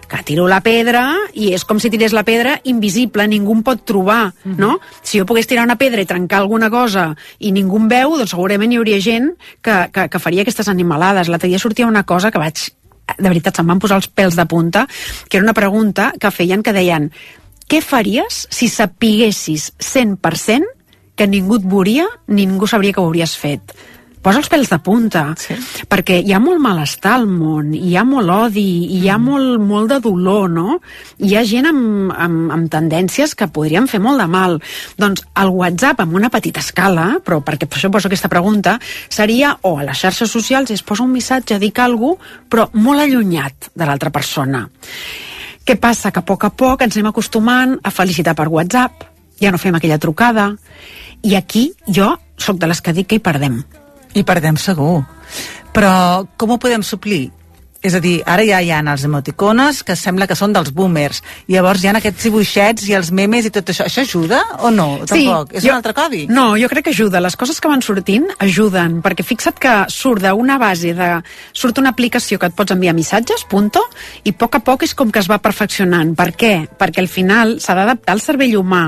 [0.07, 3.81] que tiro la pedra i és com si tirés la pedra invisible, ningú em pot
[3.85, 4.57] trobar, uh -huh.
[4.57, 4.81] no?
[5.03, 8.31] Si jo pogués tirar una pedra i trencar alguna cosa i ningú em veu, doncs
[8.31, 11.29] segurament hi hauria gent que, que, que faria aquestes animalades.
[11.29, 12.57] L'altre dia sortia una cosa que vaig...
[13.19, 14.89] De veritat, se'm van posar els pèls de punta,
[15.29, 17.13] que era una pregunta que feien que deien
[17.67, 20.65] què faries si sapiguessis 100%
[21.17, 23.75] que ningú et veuria, ningú sabria que ho hauries fet?
[24.27, 25.55] Posa els pèls de punta, sí.
[25.87, 28.65] perquè hi ha molt malestar al món, hi ha molt odi,
[28.97, 30.81] hi ha molt, molt de dolor, no?
[31.23, 34.59] Hi ha gent amb, amb, amb tendències que podrien fer molt de mal.
[34.99, 39.55] Doncs el WhatsApp, amb una petita escala, però perquè per això poso aquesta pregunta, seria
[39.63, 43.71] o a les xarxes socials es posa un missatge, dic alguna cosa, però molt allunyat
[43.75, 44.67] de l'altra persona.
[45.67, 46.11] Què passa?
[46.11, 49.07] Que a poc a poc ens anem acostumant a felicitar per WhatsApp,
[49.39, 50.51] ja no fem aquella trucada,
[51.23, 53.63] i aquí jo sóc de les que dic que hi perdem.
[54.17, 55.03] I perdem segur.
[55.77, 57.29] Però com ho podem suplir?
[57.85, 61.23] És a dir, ara ja hi ha els emoticones que sembla que són dels boomers.
[61.47, 63.87] I llavors hi ha aquests dibuixets i els memes i tot això.
[63.87, 64.89] Això ajuda o no?
[65.05, 65.53] Tampoc.
[65.53, 66.25] Sí, és jo, un altre codi?
[66.33, 67.21] No, jo crec que ajuda.
[67.23, 71.11] Les coses que van sortint ajuden, perquè fixa't que surt d'una base de...
[71.57, 73.83] Surt una aplicació que et pots enviar missatges, punto,
[74.25, 76.15] i a poc a poc és com que es va perfeccionant.
[76.19, 76.55] Per què?
[76.79, 78.85] Perquè al final s'ha d'adaptar al cervell humà.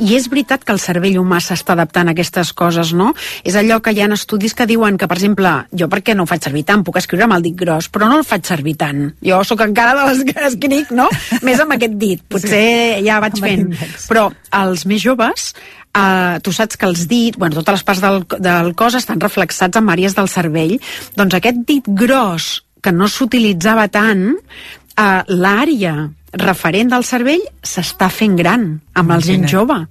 [0.00, 3.12] I és veritat que el cervell humà s'està adaptant a aquestes coses, no?
[3.44, 6.24] És allò que hi ha estudis que diuen que, per exemple, jo per què no
[6.24, 6.84] ho faig servir tant?
[6.84, 9.06] Puc escriure amb el dit gros, però no el faig servir tant.
[9.24, 11.08] Jo sóc encara de les que escric, no?
[11.46, 12.22] Més amb aquest dit.
[12.28, 12.50] Potser
[12.98, 13.06] sí.
[13.06, 13.64] ja vaig Amb fent.
[14.10, 14.28] Però
[14.60, 15.52] els més joves,
[15.94, 19.80] eh, tu saps que els dits, bueno, totes les parts del, del cos estan reflexats
[19.80, 20.76] en àrees del cervell.
[21.18, 25.96] Doncs aquest dit gros, que no s'utilitzava tant, eh, l'àrea
[26.34, 28.68] referent del cervell s'està fent gran
[28.98, 29.84] amb la gent jove.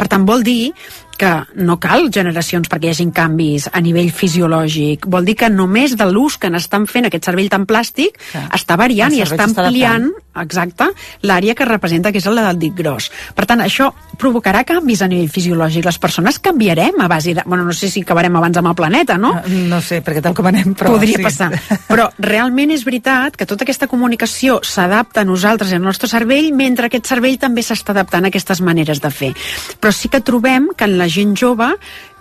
[0.00, 0.72] Per tant, vol dir
[1.20, 5.04] que no cal generacions perquè hi hagin canvis a nivell fisiològic.
[5.12, 8.46] Vol dir que només de l'ús que n'estan fent aquest cervell tan plàstic Clar.
[8.56, 10.08] està variant i està ampliant
[10.40, 10.86] exacte,
[11.26, 13.10] l'àrea que representa, que és la del dit gros.
[13.34, 13.90] Per tant, això
[14.20, 15.84] provocarà canvis a nivell fisiològic.
[15.84, 17.44] Les persones canviarem a base de...
[17.46, 19.34] Bueno, no sé si acabarem abans amb el planeta, no?
[19.70, 20.94] No sé, perquè tal com anem, però...
[20.94, 21.26] Podria sí.
[21.26, 21.50] passar.
[21.90, 26.52] Però realment és veritat que tota aquesta comunicació s'adapta a nosaltres i al nostre cervell,
[26.54, 29.32] mentre aquest cervell també s'està adaptant a aquestes maneres de fer.
[29.82, 31.70] Però sí que trobem que en la gent jove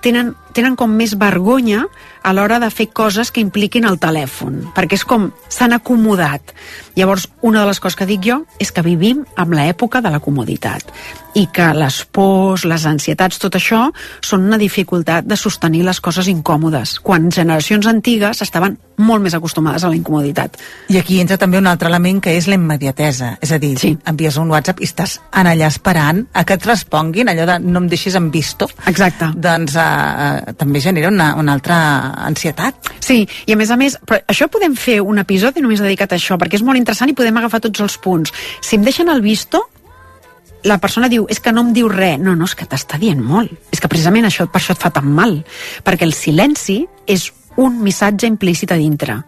[0.02, 1.86] tenen, tenen com més vergonya
[2.24, 6.54] a l'hora de fer coses que impliquin el telèfon, perquè és com s'han acomodat.
[7.00, 10.20] Llavors, una de les coses que dic jo és que vivim amb l'època de la
[10.20, 10.92] comoditat
[11.38, 13.86] i que les pors, les ansietats, tot això
[14.26, 19.86] són una dificultat de sostenir les coses incòmodes, quan generacions antigues estaven molt més acostumades
[19.86, 20.58] a la incomoditat.
[20.90, 23.38] I aquí entra també un altre element que és la immediatesa.
[23.42, 23.98] És a dir, Sí.
[24.06, 27.80] envies un WhatsApp i estàs en allà esperant a que et responguin, allò de no
[27.80, 28.68] em deixis en visto.
[28.88, 29.32] Exacte.
[29.36, 31.80] Doncs uh, uh, també genera una, una altra
[32.28, 32.94] ansietat.
[33.04, 36.20] Sí, i a més a més, però això podem fer un episodi només dedicat a
[36.20, 38.34] això, perquè és molt interessant i podem agafar tots els punts.
[38.62, 39.66] Si em deixen el visto,
[40.64, 42.20] la persona diu, és que no em diu res.
[42.20, 43.52] No, no, és que t'està dient molt.
[43.72, 45.40] És que precisament això per això et fa tan mal.
[45.86, 47.30] Perquè el silenci és
[47.60, 49.22] un missatge implícit a dintre.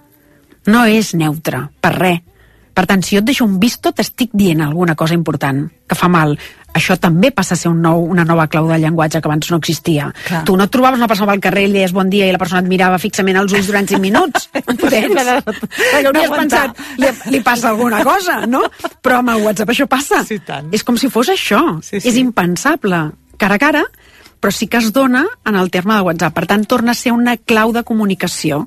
[0.71, 2.27] No és neutre, per res.
[2.71, 6.07] Per tant, si jo et deixo un visto, t'estic dient alguna cosa important, que fa
[6.07, 6.37] mal.
[6.77, 9.59] Això també passa a ser un nou, una nova clau de llenguatge que abans no
[9.59, 10.09] existia.
[10.27, 10.43] Clar.
[10.47, 12.39] Tu no et trobaves una persona pel carrer i li deies bon dia i la
[12.41, 14.47] persona et mirava fixament als ulls durant 5 minuts.
[14.61, 15.15] Entens?
[16.05, 18.63] No pensat, li, li passa alguna cosa, no?
[19.03, 20.23] Però amb el WhatsApp això passa.
[20.27, 20.71] Sí, tant.
[20.75, 21.61] És com si fos això.
[21.83, 22.07] Sí, sí.
[22.09, 23.03] És impensable.
[23.41, 23.83] Cara a cara,
[24.41, 26.35] però sí que es dona en el terme de WhatsApp.
[26.35, 28.65] Per tant, torna a ser una clau de comunicació.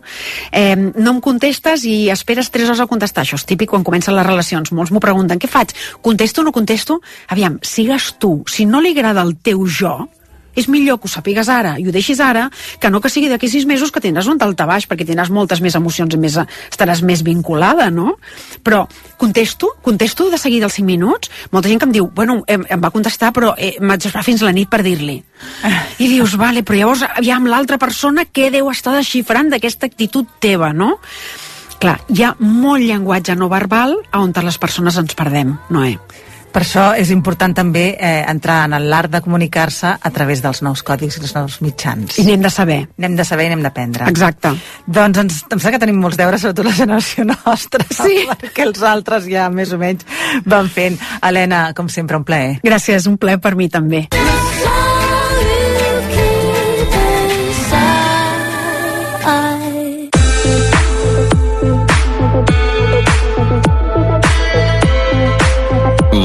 [0.52, 3.26] Eh, no em contestes i esperes 3 hores a contestar.
[3.26, 4.72] Això és típic quan comencen les relacions.
[4.72, 5.74] Molts m'ho pregunten, què faig?
[6.00, 7.00] Contesto o no contesto?
[7.28, 8.36] Aviam, sigues tu.
[8.46, 9.96] Si no li agrada el teu jo,
[10.54, 12.48] és millor que ho sàpigues ara i ho deixis ara
[12.80, 15.76] que no que sigui d'aquí sis mesos que tindràs un daltabaix perquè tindràs moltes més
[15.78, 16.38] emocions i més,
[16.70, 18.16] estaràs més vinculada, no?
[18.64, 18.84] Però
[19.20, 21.30] contesto, contesto de seguida els 5 minuts.
[21.52, 24.44] Molta gent que em diu, bueno, em, em va contestar però eh, m'haig d'esperar fins
[24.44, 25.18] la nit per dir-li.
[26.04, 30.72] I dius, vale, però llavors aviam l'altra persona què deu estar desxifrant d'aquesta actitud teva,
[30.72, 30.94] no?
[31.82, 35.98] Clar, hi ha molt llenguatge no verbal on les persones ens perdem, Noé.
[36.54, 40.84] Per això és important també eh, entrar en l'art de comunicar-se a través dels nous
[40.86, 42.14] codis i els nous mitjans.
[42.22, 42.78] I n'hem de saber.
[43.02, 44.06] N'hem de saber i n'hem d'aprendre.
[44.10, 44.52] Exacte.
[44.86, 48.22] Doncs ens, em sembla que tenim molts deures, sobretot la generació nostra, Sí.
[48.30, 50.06] perquè els altres ja més o menys
[50.46, 51.00] van fent.
[51.26, 52.60] Helena, com sempre, un plaer.
[52.62, 54.06] Gràcies, un plaer per mi també.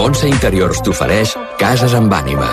[0.09, 2.49] Montse Interiors t'ofereix Cases amb ànima.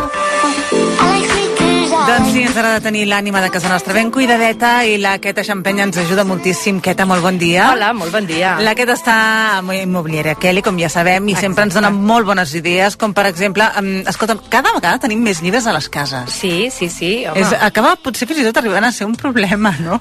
[2.26, 5.84] Doncs sí, ens agrada tenir l'ànima de casa nostra ben cuidadeta i la Queta Xampenya
[5.86, 6.80] ens ajuda moltíssim.
[6.82, 7.68] Queta, molt bon dia.
[7.70, 8.56] Hola, molt bon dia.
[8.66, 9.14] La Queta està
[9.60, 11.46] a Immobiliària Kelly, com ja sabem, i Exacte.
[11.46, 15.38] sempre ens dona molt bones idees, com per exemple, um, escolta'm, cada vegada tenim més
[15.40, 16.32] llibres a les cases.
[16.34, 17.44] Sí, sí, sí, home.
[17.44, 20.00] És, acaba potser fins i tot arribant a ser un problema, no?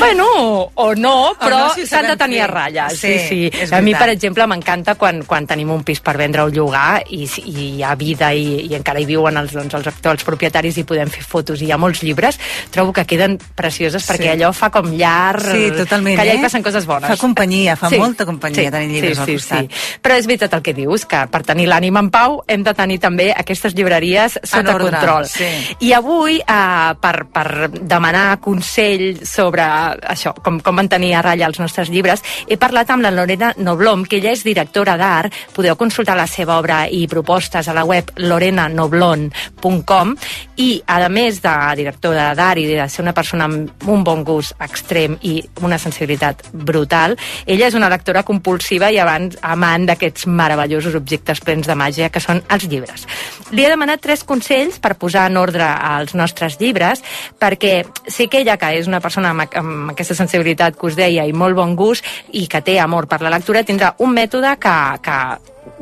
[0.00, 0.26] Bueno,
[0.74, 2.48] o no, però no, si s'han de tenir fer.
[2.48, 2.88] a ratlla.
[2.90, 3.70] Sí, Sí, sí.
[3.70, 7.22] A mi, per exemple, m'encanta quan, quan tenim un pis per vendre o llogar i,
[7.46, 10.86] i hi ha vida i, i encara hi viuen els, doncs, els actuals propietaris i
[10.88, 12.38] podem fer fotos i hi ha molts llibres,
[12.70, 14.28] trobo que queden precioses perquè Sí.
[14.36, 15.40] allò fa com llar...
[15.42, 16.38] Sí, totalment, Que allà eh?
[16.38, 17.08] hi passen coses bones.
[17.10, 19.66] Fa companyia, fa molta companyia tenir llibres sí, al sí, costat.
[19.68, 19.98] Sí.
[20.00, 22.98] Però és veritat el que dius, que per tenir l'ànima en pau hem de tenir
[23.02, 25.26] també aquestes llibreries sota ordre, control.
[25.26, 25.50] sí.
[25.80, 31.58] I avui, eh, per, per demanar consell sobre això, com, com mantenir a ratlla els
[31.60, 35.32] nostres llibres, he parlat amb la Lorena Noblom, que ella és directora d'art.
[35.52, 40.14] Podeu consultar la seva obra i propostes a la web lorenanoblon.com
[40.56, 44.54] i, a més de directora d'art i de ser una persona amb un bon gust
[44.62, 47.16] extrem i una sensibilitat brutal,
[47.46, 52.22] ella és una lectora compulsiva i abans amant d'aquests meravellosos objectes plens de màgia que
[52.22, 53.06] són els llibres.
[53.52, 57.02] Li he demanat tres consells per posar en ordre als nostres llibres,
[57.40, 61.26] perquè sé que ella, que és una persona amb, amb aquesta sensibilitat que us deia
[61.26, 64.76] i molt bon gust i que té amor per la lectura, tindrà un mètode que,
[65.02, 65.18] que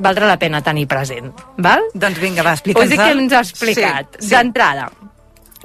[0.00, 1.30] valdrà la pena tenir present.
[1.58, 1.86] Val?
[1.94, 4.18] Doncs vinga, va, Us explica'ns dic que ens ha explicat.
[4.18, 4.34] Sí, sí.
[4.34, 4.88] D'entrada,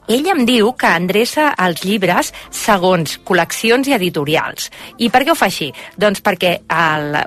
[0.08, 4.70] ell em diu que endreça els llibres segons col·leccions i editorials.
[5.02, 5.72] I per què ho fa així?
[5.98, 7.18] Doncs perquè el,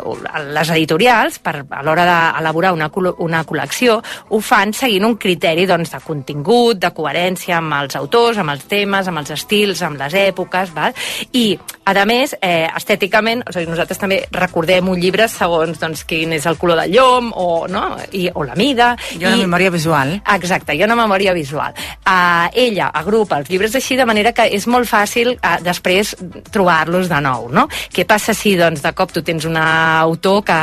[0.55, 2.91] les editorials, per, a l'hora d'elaborar una,
[3.25, 3.99] una col·lecció,
[4.31, 8.69] ho fan seguint un criteri doncs, de contingut, de coherència amb els autors, amb els
[8.71, 10.95] temes, amb els estils, amb les èpoques, val?
[11.33, 11.59] i,
[11.89, 16.47] a més, eh, estèticament, o sigui, nosaltres també recordem un llibre segons doncs, quin és
[16.47, 17.85] el color del llom o, no?
[18.13, 18.93] I, o la mida.
[19.17, 20.15] Hi ha una memòria visual.
[20.37, 21.75] Exacte, hi ha una memòria visual.
[22.05, 26.15] Uh, ella agrupa els llibres així de manera que és molt fàcil uh, després
[26.53, 27.67] trobar-los de nou, no?
[27.93, 30.59] Què passa si, doncs, de cop tu tens un autor que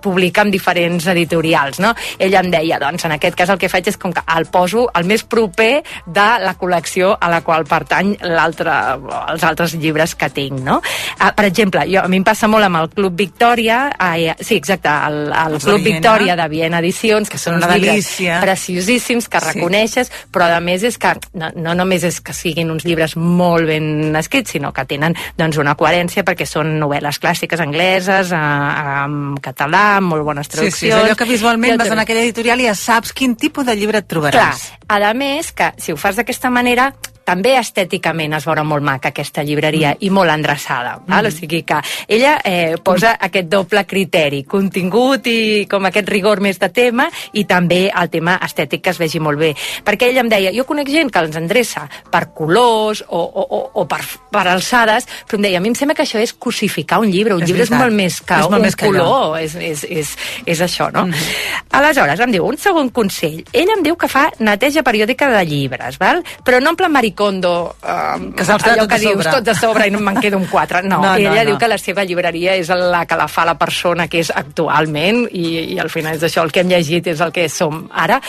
[0.00, 1.92] publica en diferents editorials, no?
[2.18, 4.86] Ella em deia, doncs, en aquest cas el que faig és com que el poso
[4.96, 8.72] el més proper de la col·lecció a la qual pertany l'altre,
[9.32, 10.80] els altres llibres que tinc, no?
[11.18, 14.56] Uh, per exemple, jo, a mi em passa molt amb el Club Victòria, uh, sí,
[14.56, 15.90] exacte, el, el Club Viena.
[15.90, 18.40] Victòria de Viena Edicions, que són una delícia.
[18.40, 19.46] preciosíssims que Sí.
[19.54, 23.66] reconeixes, però a més és que no, no només és que siguin uns llibres molt
[23.66, 29.96] ben escrits, sinó que tenen doncs, una coherència perquè són novel·les clàssiques angleses, en català,
[29.98, 30.78] amb molt bones Sí, traduccions.
[30.80, 33.76] sí, és allò que visualment vas en aquella editorial i ja saps quin tipus de
[33.76, 34.72] llibre et Clar, trobaràs.
[34.88, 36.92] a més que si ho fas d'aquesta manera
[37.30, 40.96] també estèticament es veurà molt maca aquesta llibreria i molt endreçada.
[41.06, 41.28] Val?
[41.28, 41.78] O sigui que
[42.10, 47.06] ella eh, posa aquest doble criteri, contingut i com aquest rigor més de tema
[47.38, 49.52] i també el tema estètic que es vegi molt bé.
[49.86, 53.60] Perquè ella em deia, jo conec gent que els endreça per colors o, o, o,
[53.82, 54.00] o per,
[54.32, 57.36] per alçades, però em deia, a mi em sembla que això és cosificar un llibre.
[57.36, 57.78] Un És llibre veritat.
[57.78, 60.14] és molt més que És molt un més que color, és, és, és,
[60.50, 61.06] és això, no?
[61.78, 63.40] Aleshores, em diu, un segon consell.
[63.52, 66.24] Ell em diu que fa neteja periòdica de llibres, val?
[66.44, 69.86] però no en plan maricondo, eh, Que queda allò tot que dius tots a sobre
[69.88, 70.82] i no me'n quedo un quatre.
[70.82, 71.50] No, No, no, ella no.
[71.50, 75.26] diu que la seva llibreria és la que la fa la persona que és actualment
[75.32, 78.20] i, i al final és això el que hem llegit, és el que som ara,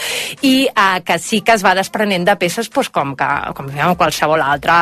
[0.42, 3.96] i eh, que sí que es va desprenent de peces doncs, com, que, com fem
[3.96, 4.74] qualsevol altre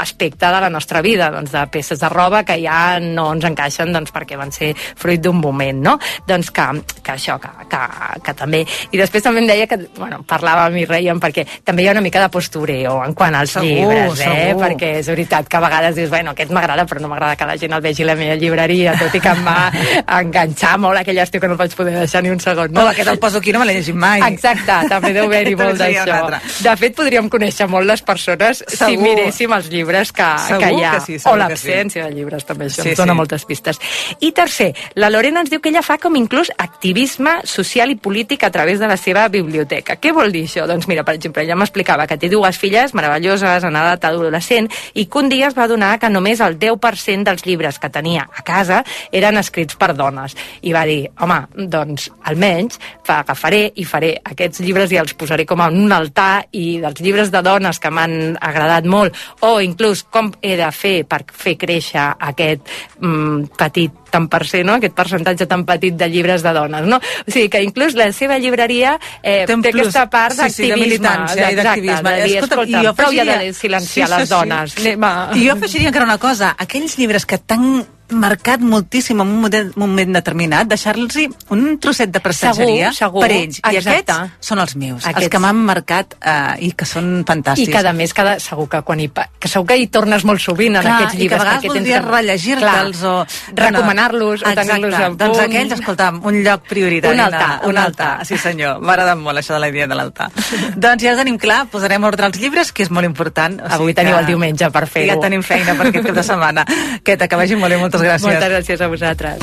[0.00, 3.92] aspecte de la nostra vida, doncs, de peces de roba que ja no ens encaixen
[3.92, 5.98] doncs, perquè van ser fruit d'un moment, no?
[6.28, 6.66] Doncs que,
[7.02, 7.82] que això, que, que,
[8.24, 8.64] que també...
[8.90, 12.04] I després també em deia que, bueno, parlàvem i reiem perquè també hi ha una
[12.04, 14.24] mica de postureo en quant als Segur, llibres, eh?
[14.24, 14.62] segur.
[14.64, 17.56] Perquè és veritat que a vegades dius, bueno, aquest m'agrada, però no m'agrada que la
[17.60, 19.56] gent el vegi a la meva llibreria, tot i que em va
[20.20, 22.72] enganxar molt aquell estiu que no el vaig poder deixar ni un segon.
[22.74, 24.22] No, aquest el poso aquí, no me l'he llegit mai.
[24.32, 26.20] Exacte, també deu haver-hi molt d'això.
[26.64, 29.02] De fet, podríem conèixer molt les persones si Segur.
[29.04, 30.92] miréssim els llibres que, Segur que hi ha.
[30.98, 32.66] que sí, o l'absència de llibres, també.
[32.70, 33.20] Això Sí, ens dona sí.
[33.22, 33.80] moltes pistes.
[34.20, 34.70] I tercer,
[35.00, 38.78] la Lorena ens diu que ella fa com inclús activisme social i polític a través
[38.80, 39.96] de la seva biblioteca.
[40.00, 40.66] Què vol dir això?
[40.66, 44.68] Doncs mira, per exemple, ella m'explicava que té dues filles meravelloses meravelloses en edat adolescent
[44.94, 48.26] i que un dia es va donar que només el 10% dels llibres que tenia
[48.26, 50.34] a casa eren escrits per dones.
[50.62, 55.46] I va dir, home, doncs almenys fa, agafaré i faré aquests llibres i els posaré
[55.46, 59.16] com en un altar i dels llibres de dones que m'han agradat molt
[59.46, 62.66] o inclús com he de fer per fer créixer aquest
[63.00, 64.74] mm, petit tant per ser, no?
[64.78, 66.86] aquest percentatge tan petit de llibres de dones.
[66.86, 66.96] No?
[66.98, 70.68] O sigui que inclús la seva llibreria eh, té, té aquesta part sí, sí, de
[70.68, 70.86] d'activisme.
[70.86, 72.10] militància i d'activisme.
[72.16, 74.34] de dir, Escolta, i jo prou ja afegiria- de silenciar Sí, sí, les sí.
[74.34, 74.76] dones.
[74.78, 75.12] Anem a...
[75.34, 76.54] I jo afegiria encara una cosa.
[76.58, 81.16] Aquells llibres que t'han marcat moltíssim en un moment, moment determinat, deixar-los
[81.50, 83.22] un trosset de prestatgeria Segur, segur.
[83.24, 83.60] per ells.
[83.60, 84.12] I Exacte.
[84.12, 85.30] aquests són els meus, els Aquests.
[85.30, 87.68] que m'han marcat eh, i que són fantàstics.
[87.68, 90.40] I que, a més, cada, segur que, quan hi, que segur que hi tornes molt
[90.40, 91.24] sovint en Clar, aquests llibres.
[91.24, 93.14] I que a vegades que- rellegir-te'ls o...
[93.54, 95.18] Recomanar-los o tenir-los a punt.
[95.20, 97.14] Doncs aquells, escolta'm, un lloc prioritari.
[97.14, 98.26] Un altar, de- un altar.
[98.26, 98.80] Sí, senyor.
[98.80, 100.30] M'ha agradat molt això de la idea de l'altar.
[100.76, 103.60] doncs ja ho tenim clar, posarem ordre als llibres, que és molt important.
[103.60, 105.14] O Avui teniu el diumenge per fer-ho.
[105.14, 106.64] Ja tenim feina per aquest cap de setmana.
[107.04, 108.26] Queta, que vagi molt bé, moltes gràcies.
[108.26, 109.38] Moltes gràcies a vosaltres.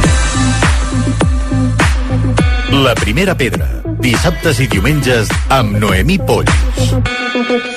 [2.84, 3.68] La primera pedra.
[4.03, 7.76] Dissabtes i diumenges amb Noemí Polls.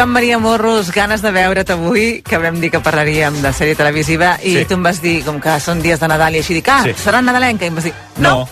[0.00, 4.38] Joan Maria Morros, ganes de veure't avui, que vam dir que parlaríem de sèrie televisiva,
[4.42, 4.64] i Sí.
[4.64, 6.94] tu em vas dir, com que són dies de Nadal, i així dic, ah, Sí.
[6.94, 8.48] serà nadalenca, i em vas dir, No.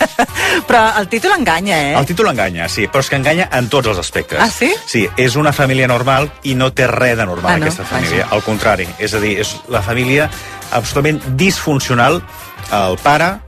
[0.68, 1.98] però el títol enganya, eh?
[1.98, 4.38] El títol enganya, sí, però és que enganya en tots els aspectes.
[4.40, 4.72] Ah, sí?
[4.86, 7.64] Sí, és una família normal i no té res de normal Ah, no?
[7.64, 8.26] aquesta família.
[8.26, 8.34] Vaja.
[8.36, 10.30] Al contrari, és a dir, és la família
[10.70, 12.22] absolutament disfuncional,
[12.70, 13.40] el pare,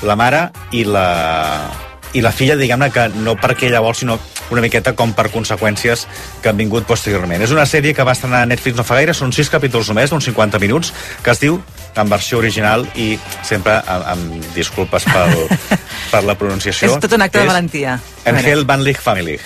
[0.00, 1.68] la mare i la,
[2.14, 4.18] i la filla, diguem-ne que no perquè ella vol, sinó
[4.54, 6.06] una miqueta com per conseqüències
[6.42, 7.42] que han vingut posteriorment.
[7.42, 10.12] És una sèrie que va estrenar a Netflix no fa gaire, són sis capítols només,
[10.12, 10.92] d'uns 50 minuts,
[11.24, 11.58] que es diu
[11.94, 15.46] en versió original i sempre amb, amb disculpes pel,
[16.12, 16.94] per la pronunciació.
[16.94, 17.98] És tot un acte de valentia.
[18.30, 19.38] Angel Van Lich Family.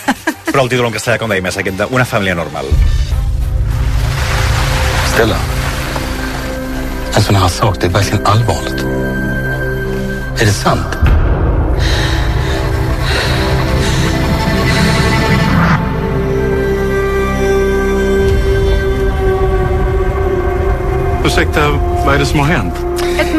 [0.50, 2.70] Però el títol en castellà, com dèiem, és aquest de Una família normal.
[5.12, 5.38] Stella.
[7.16, 8.80] En sån här sak, det är verkligen allvarligt.
[10.40, 11.15] Är det sant?
[21.26, 21.70] Ursäkta,
[22.04, 22.74] vad är det som har hänt?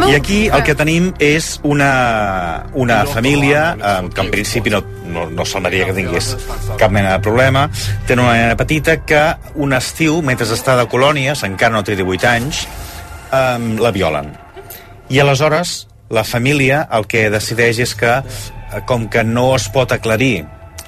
[0.10, 5.30] I aquí el que tenim és una, una família eh, que en principi no, no,
[5.30, 6.34] no semblaria que tingués
[6.78, 7.70] cap mena de problema.
[8.08, 9.22] Tenen una nena petita que
[9.56, 12.66] un estiu, mentre està de colònies, encara no té 18 anys,
[13.32, 14.34] eh, la violen.
[15.08, 15.78] I aleshores
[16.12, 20.44] la família el que decideix és que, eh, com que no es pot aclarir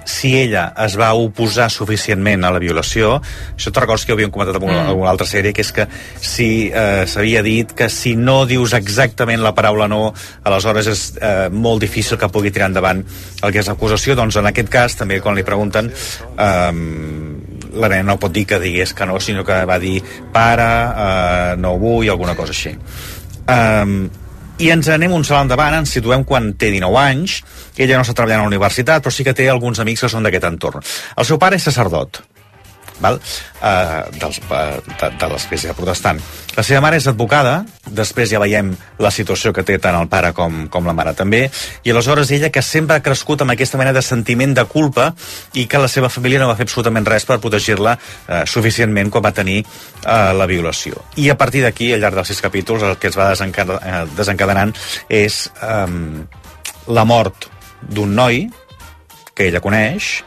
[0.09, 3.19] si ella es va oposar suficientment a la violació,
[3.55, 4.93] això te recordes que ho havíem comentat en alguna, Mm.
[4.95, 5.87] alguna altra sèrie, que és que
[6.19, 11.49] si eh, s'havia dit que si no dius exactament la paraula no, aleshores és eh,
[11.51, 13.03] molt difícil que pugui tirar endavant
[13.43, 16.71] el que és l'acusació, doncs en aquest cas també quan li pregunten eh,
[17.79, 20.01] la nena no pot dir que digués que no, sinó que va dir
[20.33, 20.69] pare,
[21.05, 22.73] eh, no vull, alguna cosa així.
[23.49, 24.09] Um,
[24.59, 27.39] i ens anem un salt endavant, ens situem quan té 19 anys,
[27.79, 30.27] ella no està treballant a la universitat, però sí que té alguns amics que són
[30.27, 30.83] d'aquest entorn.
[31.15, 32.19] El seu pare és sacerdot,
[33.03, 33.19] val?
[33.59, 36.21] Uh, dels, uh, de, de l'església protestant.
[36.55, 40.31] La seva mare és advocada, després ja veiem la situació que té tant el pare
[40.35, 41.45] com, com la mare també,
[41.83, 45.09] i aleshores ella que sempre ha crescut amb aquesta mena de sentiment de culpa
[45.53, 49.25] i que la seva família no va fer absolutament res per protegir-la eh, suficientment quan
[49.25, 51.03] va tenir eh, la violació.
[51.19, 54.03] I a partir d'aquí, al llarg dels sis capítols, el que es va desencade eh,
[54.17, 54.75] desencadenant
[55.09, 55.85] és eh,
[56.89, 57.49] la mort
[57.81, 58.47] d'un noi
[59.35, 60.19] que ella coneix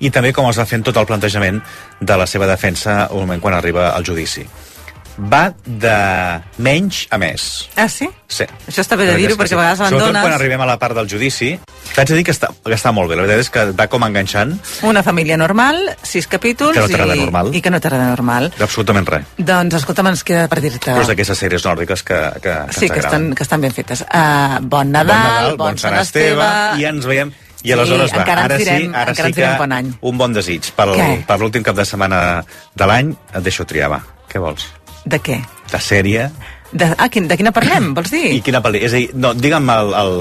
[0.00, 1.60] i també com es va fent tot el plantejament
[2.00, 4.46] de la seva defensa un moment quan arriba al judici.
[5.16, 5.96] Va de
[6.60, 7.44] menys a més.
[7.80, 8.04] Ah, sí?
[8.28, 8.44] Sí.
[8.68, 10.96] Això està bé de dir-ho, perquè a vegades Sobretot abandones quan arribem a la part
[10.98, 11.54] del judici,
[11.94, 13.16] t'haig de dir que està, que està molt bé.
[13.16, 14.52] La veritat és que va com enganxant
[14.84, 16.76] una família normal, sis capítols...
[16.76, 17.54] Que no i, normal.
[17.56, 18.50] I que no de normal.
[18.58, 19.32] d'absolutament res.
[19.38, 20.90] Doncs, escolta'm, ens queda per dir-te...
[20.90, 23.72] Però és d'aquestes sèries nòrdiques que, que, que Sí, ens que estan, que estan ben
[23.72, 24.04] fetes.
[24.10, 27.32] Uh, bon Nadal, bon Nadal, bon Sant Esteve, i ens veiem...
[27.66, 29.92] I aleshores va, ara direm- sí, ara sí que bon any.
[30.00, 30.68] un bon desig.
[30.76, 31.08] Per, Què?
[31.26, 32.20] per l'últim cap de setmana
[32.74, 34.00] de l'any et deixo triar, va.
[34.30, 34.68] Què vols?
[35.06, 35.40] De què?
[35.72, 36.30] La sèrie
[36.72, 38.32] De, ah, quin, de quina parlem, vols dir?
[38.34, 38.80] I quina pel·li?
[38.84, 39.92] És a dir, no, digue'm el...
[39.94, 40.16] el...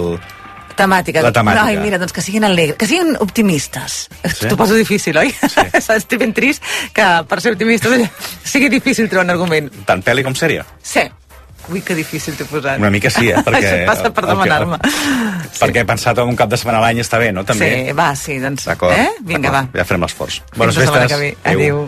[0.76, 1.22] Temàtica.
[1.24, 1.64] La temàtica.
[1.72, 4.10] Ai, mira, doncs que siguin alegres, que siguin optimistes.
[4.28, 4.48] Sí?
[4.50, 5.32] T'ho poso difícil, oi?
[5.32, 5.64] Sí.
[5.96, 7.89] Estic ben trist que per ser optimista
[8.43, 9.70] sigui difícil trobar un argument.
[9.88, 10.66] Tant pel·li com sèrie?
[10.84, 11.06] Sí.
[11.72, 12.78] Ui, que difícil t'he posat.
[12.80, 13.41] Una mica sí, eh?
[13.45, 14.80] Perquè, Això passa per el que- demanar-me.
[15.61, 17.45] Perquè he pensat en un cap de setmana a l'any està bé, no?
[17.47, 17.72] També.
[17.88, 18.68] Sí, va, sí, doncs...
[18.70, 18.93] D'acord.
[18.97, 19.09] Eh?
[19.26, 19.66] Vinga, va.
[19.74, 20.41] Ja farem l'esforç.
[20.57, 21.18] Bones festes.
[21.20, 21.34] ve.
[21.43, 21.86] Adéu.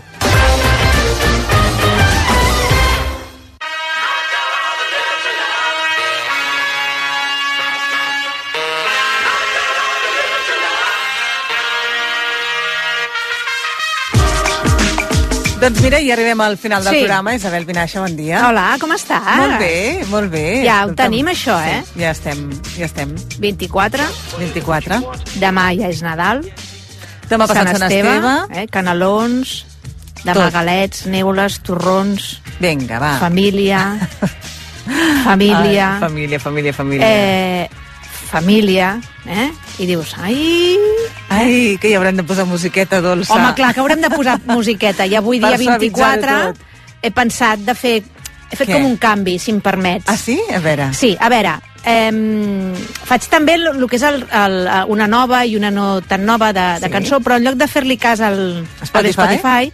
[15.58, 17.00] Doncs mira, i arribem al final del Sí.
[17.00, 17.34] programa.
[17.34, 18.48] Isabel Vinaixa, bon dia.
[18.48, 19.38] Hola, com estàs?
[19.38, 20.64] Molt bé, molt bé.
[20.64, 21.82] Ja ho tenim, això, eh?
[21.94, 23.16] Sí, ja estem, ja estem.
[23.40, 24.04] 24.
[24.38, 25.02] 24.
[25.40, 26.44] Demà ja és Nadal.
[27.28, 28.14] Demà passat Sant Esteve.
[28.54, 28.68] Eh?
[28.70, 29.66] Canelons,
[30.24, 30.54] demà Tot.
[30.54, 32.40] galets, neules, torrons...
[32.60, 33.18] Vinga, va.
[33.20, 33.98] Família.
[35.26, 35.94] família.
[35.96, 37.08] Ai, família, família, família.
[37.08, 37.70] Eh,
[38.28, 39.50] família, eh?
[39.80, 40.78] I dius, ai...
[41.30, 43.34] Ai, que hi haurem de posar musiqueta dolça.
[43.36, 45.06] Home, clar, que haurem de posar musiqueta.
[45.08, 46.62] I avui, dia suavitzar-ho 24, tot.
[47.02, 47.98] he pensat de fer...
[48.48, 48.78] He fet Què?
[48.78, 50.06] com un canvi, si em permets.
[50.08, 50.38] Ah, sí?
[50.56, 50.86] A veure.
[50.96, 52.72] Sí, a veure, eh,
[53.10, 54.56] faig també el, el que és el, el,
[54.88, 56.94] una nova i una no tan nova de, de Sí.
[56.94, 58.40] cançó, però en lloc de fer-li cas al
[58.88, 59.04] Spotify?
[59.04, 59.74] al Spotify,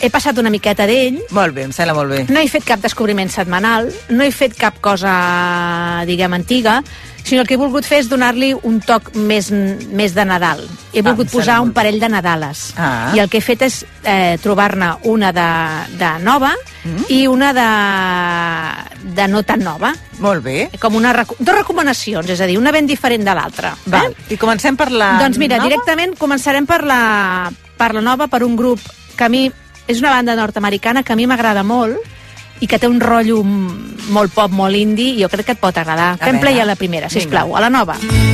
[0.00, 1.20] he passat una miqueta d'ell.
[1.36, 2.22] Molt bé, em sembla molt bé.
[2.32, 5.12] No he fet cap descobriment setmanal, no he fet cap cosa,
[6.08, 6.80] diguem, antiga,
[7.24, 10.60] sinó el que he volgut fer és donar-li un toc més, més de Nadal.
[10.92, 12.74] He Ah, volgut posar un parell de Nadales.
[12.76, 13.10] Ah.
[13.16, 15.48] I el que he fet és eh, trobar-ne una de,
[15.98, 16.52] de nova
[16.84, 17.04] Mm.
[17.08, 17.64] i una de,
[19.16, 19.94] de no tan nova.
[20.20, 20.68] Molt bé.
[20.80, 23.70] Com una, dos recomanacions, és a dir, una ben diferent de l'altra.
[23.86, 24.12] Val.
[24.28, 25.70] I comencem per la Doncs mira, nova?
[25.70, 27.50] directament començarem per la,
[27.80, 28.80] per la nova, per un grup
[29.16, 29.46] que a mi
[29.88, 31.96] és una banda nord-americana que a mi m'agrada molt
[32.64, 36.14] i que té un rotllo molt pop, molt indie, jo crec que et pot agradar.
[36.22, 37.36] Fem play a la primera, si Vinga.
[37.36, 37.98] plau, a la nova.
[38.00, 38.33] Snow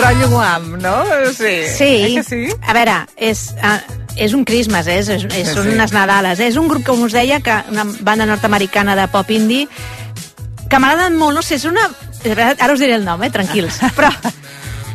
[0.00, 0.94] rotllo guam, no?
[1.32, 1.54] Sí.
[1.76, 2.40] Sí, Eh sí?
[2.62, 3.78] a veure, és, uh,
[4.16, 4.98] és un Christmas, eh?
[5.00, 5.74] és, és, Sí, són sí.
[5.76, 6.40] unes Nadales.
[6.40, 9.68] És un grup, com us deia, que una banda nord-americana de pop indie,
[10.68, 11.88] que m'agraden molt, no sé, és una...
[12.24, 13.30] és Ara us diré el nom, eh?
[13.30, 13.78] tranquils.
[13.98, 14.10] Però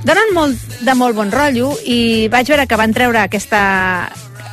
[0.03, 3.61] donen molt, de molt bon rotllo i vaig veure que van treure aquesta,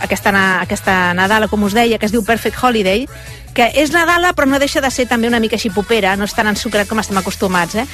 [0.01, 0.33] aquesta,
[0.63, 3.07] aquesta Nadala, com us deia, que es diu Perfect Holiday,
[3.55, 6.35] que és Nadala però no deixa de ser també una mica així popera, no és
[6.37, 7.75] tan ensucrat com estem acostumats.
[7.75, 7.87] Eh?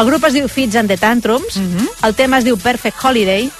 [0.00, 1.58] El grup es diu Fits and the Tantrums,
[2.06, 3.50] el tema es diu Perfect Holiday,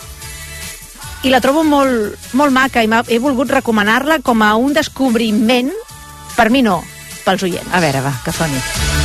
[1.23, 5.73] i la trobo molt, molt maca i he volgut recomanar-la com a un descobriment,
[6.37, 6.81] per mi no,
[7.27, 7.69] pels oients.
[7.73, 9.00] A veure, va, que soni.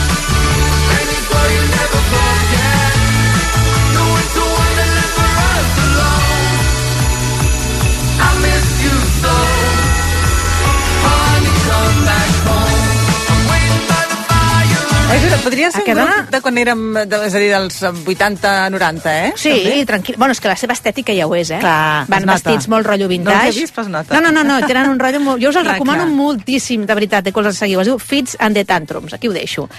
[15.15, 16.27] Eh, Jura, podria ser A un grup dona?
[16.31, 19.31] de quan érem, de, és a dir, dels 80-90, eh?
[19.39, 19.85] Sí, També?
[19.87, 20.15] tranquil.
[20.17, 21.59] Bueno, és que la seva estètica ja ho és, eh?
[21.63, 23.47] Clar, Van vestits molt rotllo No vintage.
[23.47, 24.13] els he vist, però nota.
[24.13, 25.41] No, no, no, no, tenen un rotllo molt...
[25.41, 26.15] Jo us el Clar, recomano clar.
[26.15, 27.79] moltíssim, de veritat, de que us el seguiu.
[27.81, 29.69] Es diu Fits and the Tantrums, aquí ho deixo.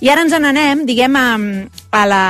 [0.00, 1.26] I ara ens n'anem, diguem, a,
[1.90, 2.22] a la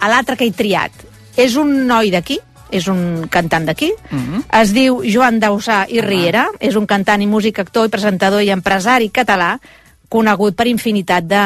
[0.00, 0.92] a l'altre que he triat.
[1.36, 2.38] És un noi d'aquí,
[2.70, 4.44] és un cantant d'aquí, Mhm.
[4.62, 8.50] es diu Joan Dausà i Riera, és un cantant i músic, actor i presentador i
[8.50, 9.58] empresari català,
[10.10, 11.42] conegut per infinitat de,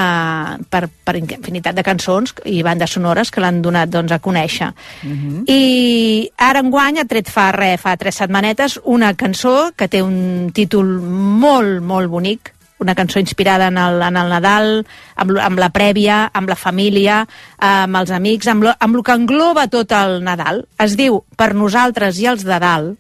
[0.73, 4.71] per, per infinitat de cançons i bandes sonores que l'han donat doncs, a conèixer.
[5.53, 10.51] I ara enguany ha tret fa re, fa tres setmanetes, una cançó que té un
[10.57, 10.97] títol
[11.45, 12.55] molt, molt bonic,
[12.85, 14.71] una cançó inspirada en el, en el Nadal,
[15.17, 17.23] amb, amb la prèvia, amb la família,
[17.59, 20.65] amb els amics, amb, lo, amb el que engloba tot el Nadal.
[20.81, 22.99] Es diu Per nosaltres i els de dalt,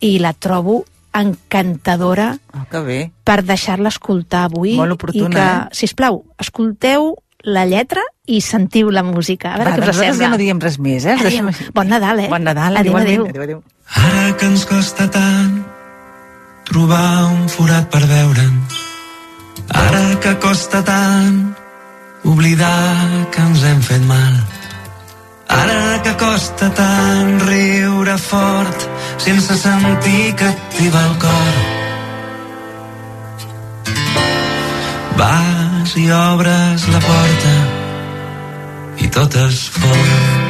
[0.00, 0.84] i la trobo
[1.14, 3.12] encantadora Oh, que bé.
[3.24, 4.76] per deixar-la escoltar avui.
[4.76, 5.68] Molt oportuna, I que, eh?
[5.72, 9.54] sisplau, escolteu la lletra i sentiu la música.
[9.54, 10.26] A veure Va, què us doncs nosaltres sembla.
[10.26, 11.16] ja no diem res més, eh?
[11.18, 11.50] Adéu.
[11.74, 12.28] Bon Nadal, eh?
[12.28, 13.26] Bon Nadal, Adéu, adéu.
[13.26, 13.62] Adéu, adéu.
[13.96, 15.64] Ara que ens costa tant
[16.70, 18.78] trobar un forat per veure'ns.
[19.74, 21.54] Ara que costa tant
[22.24, 24.34] oblidar que ens hem fet mal.
[25.50, 28.86] Ara que costa tant riure fort
[29.18, 31.56] sense sentir que activa el cor.
[35.20, 37.56] Vas i obres la porta
[39.04, 40.49] i tot es fon.